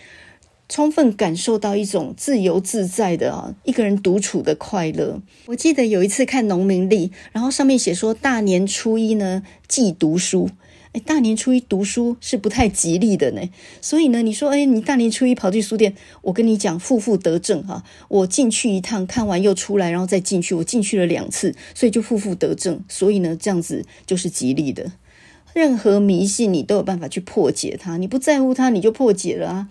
[0.68, 5.20] 充分感受到一种自由自在的啊，一个人独处的快乐。
[5.46, 10.50] 我记得有一次看农民历，然后上面写说大年初一呢忌读书，
[10.92, 13.42] 诶，大年初一读书是不太吉利的呢。
[13.80, 17.84] 所以呢，你说，诶，你大年初一跑去书店，我跟你讲，负负得正哈。
[18.08, 22.82] 我进去一趟，看完又出来，然后再进去，我进去了两次，所以就负负得正。
[22.88, 24.90] 所以呢，这样子就是吉利的。
[25.54, 29.68] 任何迷信你都有办法去破解它，你不在乎它，你就破解了啊。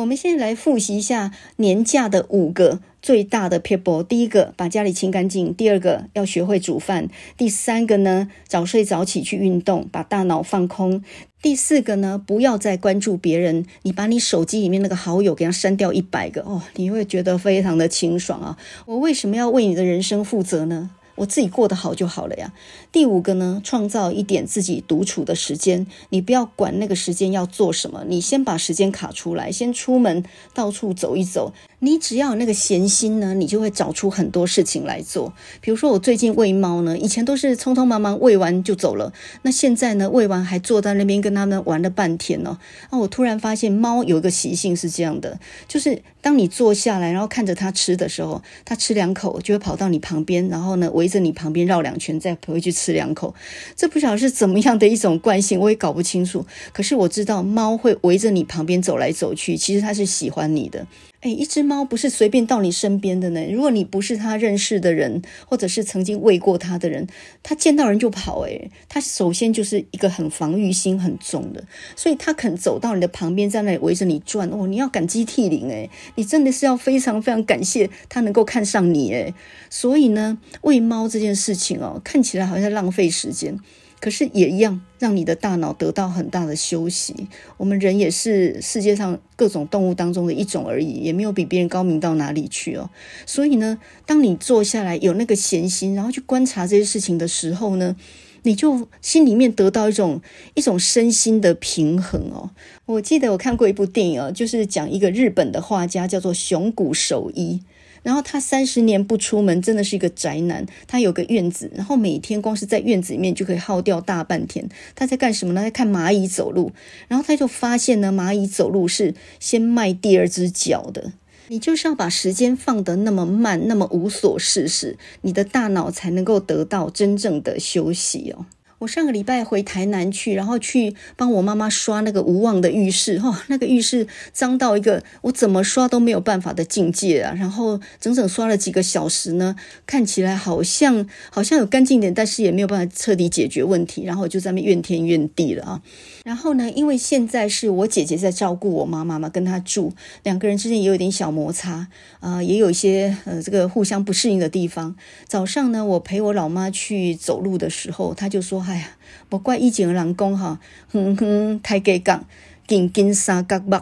[0.00, 4.02] 我们现在来复习一下年假的五个最大的 people。
[4.02, 11.02] 第一个，把家里清干净；第二个，要学会煮饭；第三个呢，早睡早起去运动，把大脑放空；
[11.42, 18.56] 第四个呢，不要再关注别人，你把你手机里面那个好友给他删掉一百个哦，你会觉得非常的清爽啊！
[18.86, 20.90] 我为什么要为你的人生负责呢？
[21.18, 22.52] 我自己过得好就好了呀。
[22.90, 25.86] 第五个呢，创造一点自己独处的时间。
[26.10, 31.52] 你不要管那个时间要做什么，你先把时间卡出来，先出门到处走一走。
[31.80, 35.32] 你只要有那个闲心呢，你就会找出很多事情来做。
[35.60, 39.12] 比如说我最近喂猫呢，以前都是匆匆忙忙喂完就走了，
[39.42, 42.58] 那现在呢，喂完还坐在那边跟他们玩了半天呢。
[42.90, 45.38] 啊，我突然发现猫有一个习性是这样的，
[45.68, 53.34] 就是当你坐下来，然后看着它吃的时候，它吃两口就会跑到你旁边，然后呢围着你旁边绕两圈，再回去吃两口。
[53.76, 56.44] 这不晓得是怎么样的一种惯性，我也搞不清楚。
[56.72, 60.86] 可是我知道猫会围着你旁边走来走去，其实它是喜欢你的。
[61.28, 63.44] 哎，一只猫不是随便到你身边的呢。
[63.52, 67.06] 如果你不是它认识的人，或者是曾经喂过它的人，
[67.42, 68.46] 它见到人就跑。
[68.46, 71.62] 哎，它首先就是一个很防御心很重的，
[71.94, 74.48] 所以它肯走到你的旁边，在那里围着你转。
[74.48, 75.70] 哦，你要感激涕零。
[75.70, 79.12] 哎，你真的是要非常非常感谢它能够看上你。
[79.12, 79.34] 哎，
[79.68, 83.58] 所以呢，喂猫这件事情哦，看起来好像在浪费时间。
[84.00, 87.28] 可是也一样，让你的大脑得到很大的休息。
[87.56, 92.90] 我们人也是世界上各种动物当中的一种而已，也没有比别人高明到哪里去哦。
[93.26, 97.96] 所以呢，当你坐下来有那个闲心，然后去观察这些事情的时候呢，
[98.44, 100.20] 你就心里面得到一种
[100.54, 102.50] 一种身心的平衡哦。
[102.86, 107.60] 我记得我看过一部电影哦，就是讲一个日本的画家，叫做熊谷守一。
[108.02, 110.66] 然后他三十年不出门，真的是一个宅男。
[110.86, 114.68] 他有个院子，然后每天光是在院子里面就可以耗掉大半天。
[114.94, 115.62] 他在干什么呢？
[115.62, 116.72] 在看蚂蚁走路。
[117.08, 121.12] 然后他就发现呢，蚂蚁走路是先迈第二只脚的。
[121.50, 128.44] 你就是要把时间放得那么慢，那么无所事事，你的大脑才能够得到真正的休息哦。
[128.78, 137.34] 我上个礼拜回台南去，然后去帮我妈妈刷那个无望的浴室，哈、哦，那个浴室脏到一个我怎么刷都没有办法的境界啊！
[137.36, 145.82] 然后整整刷了几个小时呢，看起来好像好像有干净点，但是也没有办法彻底解决问题，然后我就在那边怨天怨地了啊！
[146.24, 151.88] 然后呢，因为现在是我姐姐在照顾我妈妈嘛，跟她住，两个人之间也有点小摩擦
[152.20, 154.94] 啊、也有一些呃这个互相不适应的地方。
[155.26, 158.67] 早上呢，我陪我老妈去走路的时候，她就说。
[158.68, 158.90] 哎呀，
[159.30, 160.60] 莫怪以前的人讲哈，
[160.92, 162.26] 哼哼，太给讲，
[162.66, 163.80] 紧紧杀角目，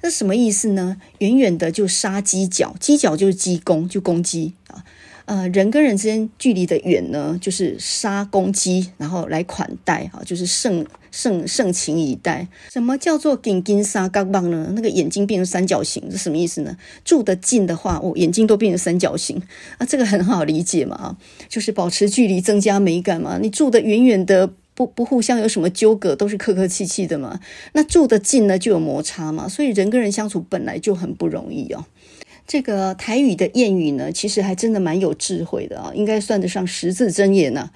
[0.00, 0.96] 这什么意思呢？
[1.18, 4.82] 远远的就杀鸡脚，鸡脚就是鸡公，就公鸡啊。
[5.26, 12.46] 呃，人跟人之间距离的远呢，就是杀公鸡，然后来款待哈，就是盛盛盛情以待。
[12.70, 14.72] 什么叫做紧金杀嘎棒呢？
[14.76, 16.76] 那个眼睛变成三角形是什么意思呢？
[17.04, 19.40] 住得近的话，哦，眼睛都变成三角形
[19.78, 21.16] 啊，这个很好理解嘛啊，
[21.48, 23.38] 就是保持距离增加美感嘛。
[23.40, 27.40] 你住得远远的，不不互相有什么纠葛，都是客客气气的嘛。
[27.72, 29.48] 那住得近呢，就有摩擦嘛。
[29.48, 31.86] 所以人跟人相处本来就很不容易哦。
[32.46, 37.70] 这个台语的谚语呢，其实还真的蛮有智慧的啊，应该算得上十字真言呢。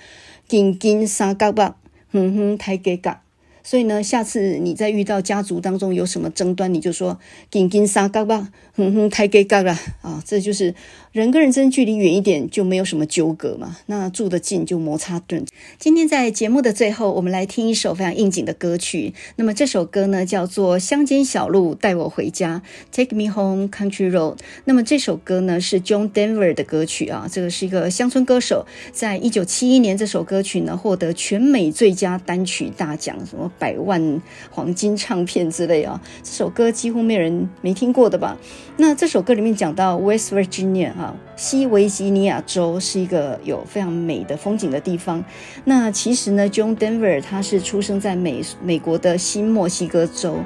[0.47, 1.77] 紧紧三嘎巴，
[2.11, 3.23] 哼哼，台给嘎。
[3.63, 7.19] 所以呢，下次你再遇到家族当中有什么争端，你就说
[7.51, 10.75] 紧紧三嘎巴，哼哼，太给尬了啊，这就是。
[11.11, 15.45] 人跟人之间距离远一点就没有什么纠葛嘛，那住得近就摩擦顿。
[15.79, 19.15] 今天在节目的最后，我们来听一首非常应景的歌曲。
[19.37, 22.63] 那么这首歌呢叫做《乡间小路带我回家》
[22.97, 24.37] ，Take Me Home Country Road。
[24.67, 28.67] 那么这首歌呢是 John Denver 的歌曲啊，这个是一个乡村歌手。
[28.93, 36.01] 在一九七一年，这首歌曲呢获得全美最佳单曲大奖，什么百万黄金唱片之类啊。
[36.23, 38.39] 这首歌几乎没有人没听过的吧？
[38.81, 40.93] 那这首歌里面讲到 West Virginia。
[40.93, 45.25] 啊，西维吉尼亚州是一个有非常美的风景的地方。
[45.65, 50.39] 那其实呢，John Denver 他是出生在美美国的新墨西哥州。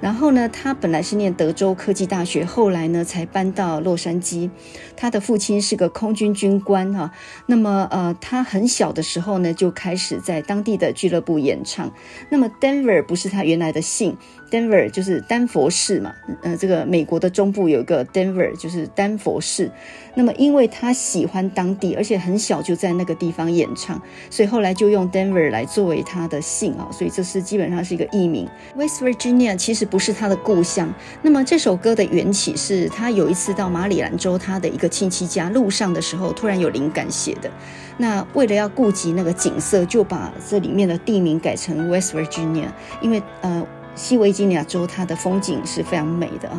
[0.00, 4.50] 然后呢，他本来是念德州科技大学，后来呢才搬到洛杉矶。
[4.96, 7.12] 他的父亲是个空军军官哈。
[7.46, 11.92] 那么呃，他很小的时候呢就开始在当地的俱乐部演唱。
[12.30, 14.16] 那么 Denver 不是他原来的姓。
[14.52, 19.70] Denver 就是丹佛市嘛，呃，这个美国的中部有一个 Denver，就是丹佛市。
[20.14, 23.98] 那么，因为他喜欢当地，而且很小就在那个地方演唱，
[24.28, 26.86] 所以后来就用 Denver 来作为他的姓啊。
[26.92, 28.46] 所以这是基本上是一个艺名。
[28.76, 30.92] West Virginia 其实不是他的故乡。
[31.22, 37.50] 那么这首歌的缘起是他有一次到马里兰州他的一个亲戚家，路上的时候突然有灵感写的。
[37.96, 42.66] 那为了要顾及那个景色，就把这里面的地名改成 West Virginia，
[43.00, 43.66] 因为呃。
[43.94, 46.50] 西维吉尼亚州，它的风景是非常美的，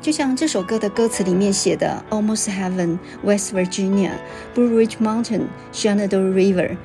[0.00, 4.12] 就像这首歌的歌词里面写的：“Almost Heaven, West Virginia,
[4.54, 6.76] Blue Ridge Mountain, Shenandoah River。”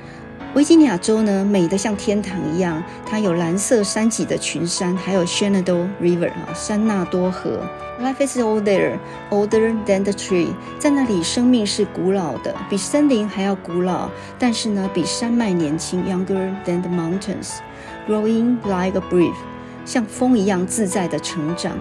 [0.55, 7.59] 维吉尼亚州呢，美得像天堂一样，它有蓝色山脊的群山，还有 Shenandoah River 啊，山纳多河。
[7.99, 8.97] Life is older,
[9.29, 10.49] older than the tree。
[10.77, 17.57] 在那里，生命是古老的，比森林还要古老，但是呢，比山脉年轻，younger than the mountains,
[18.07, 19.33] growing like a breeze。
[19.85, 21.77] 像风一样自在的成长。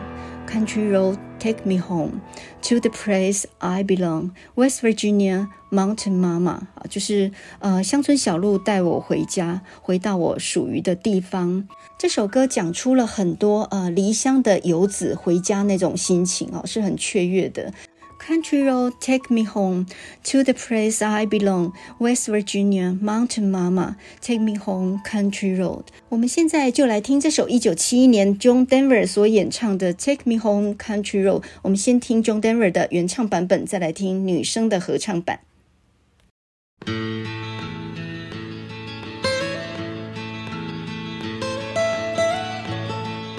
[0.46, 2.20] Country road take me home
[2.68, 4.32] to the place I belong.
[4.54, 7.30] West Virginia mountain mama 啊，就是
[7.60, 11.66] 呃乡村小路带我回家，回到我属于的地方。
[11.96, 17.72] 这首歌讲出了很多呃离乡的游子回家那种心情啊，是很雀跃的。
[18.21, 19.85] Country road, take me home
[20.25, 21.71] to the place I belong.
[21.99, 25.01] West Virginia, Mountain Mama, take me home.
[25.05, 25.83] Country road.
[26.09, 31.43] 我们现在就来听这首一九七一年 John Denver 所演唱的 Take Me Home, Country Road。
[31.61, 35.39] 我们先听 John Denver 的原唱版本，再来听女生的合唱版。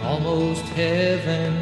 [0.02, 1.61] Almost heaven.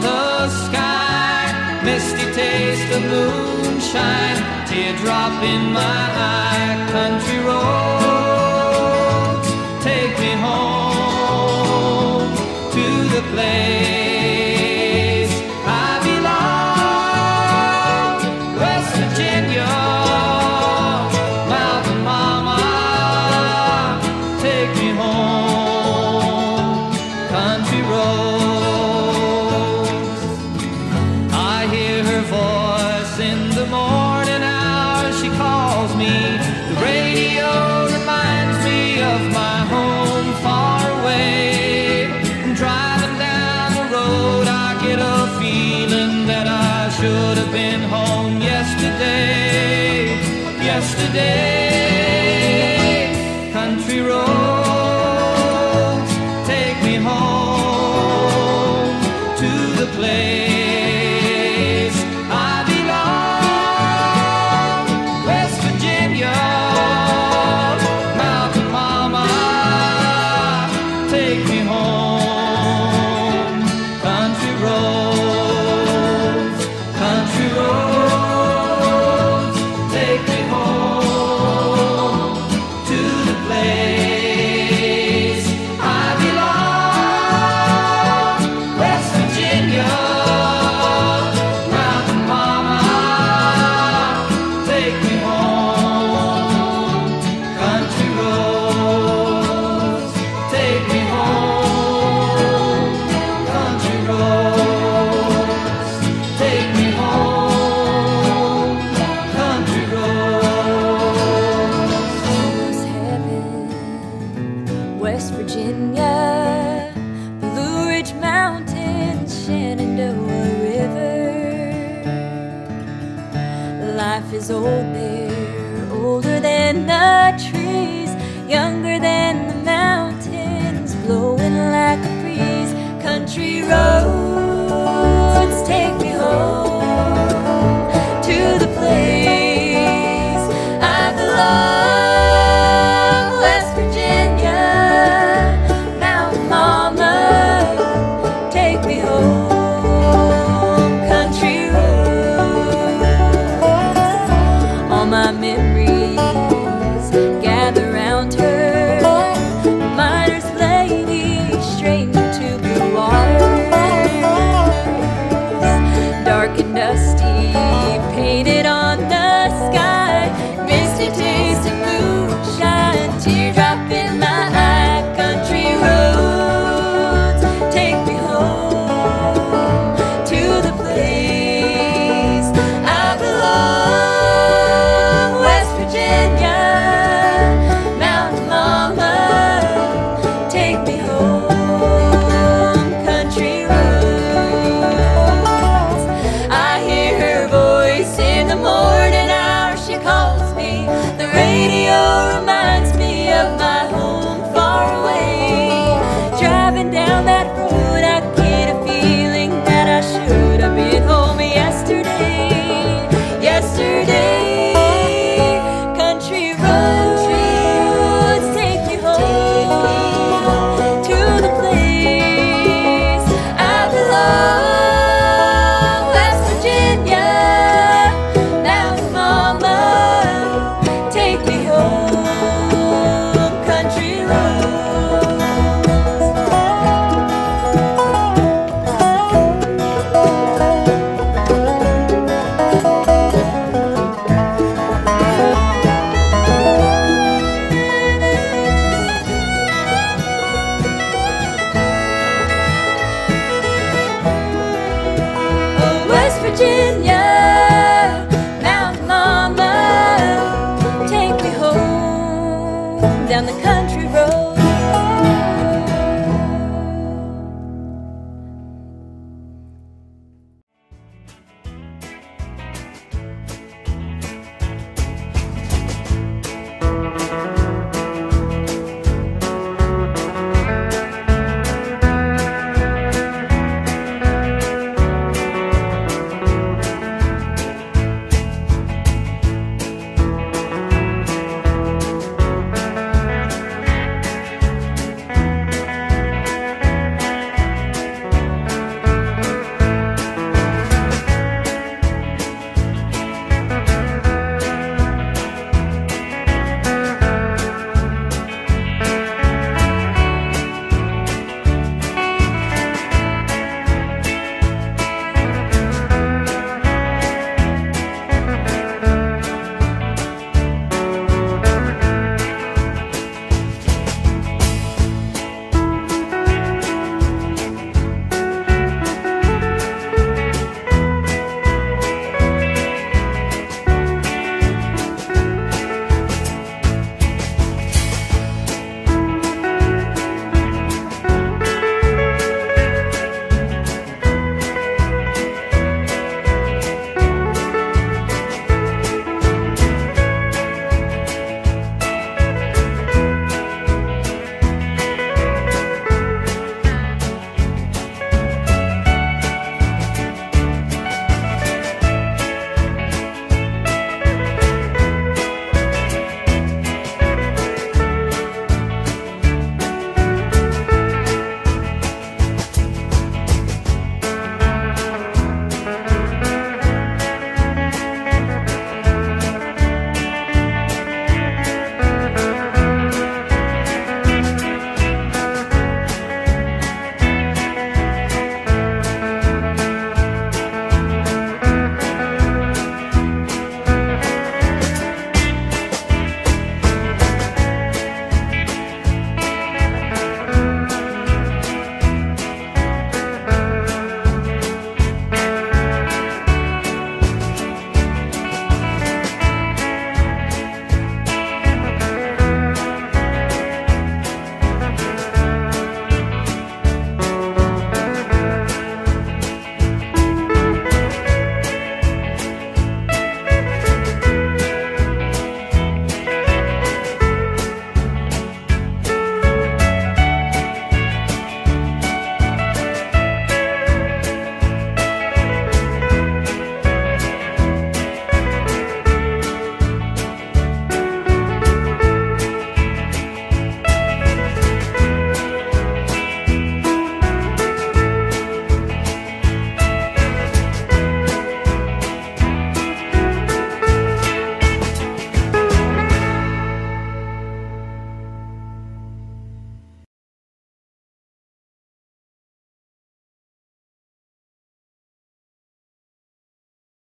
[0.00, 1.80] The sky.
[1.84, 8.68] Misty taste of moonshine, teardrop in my eye, country roads,
[9.84, 12.30] take me home
[12.72, 13.81] to the place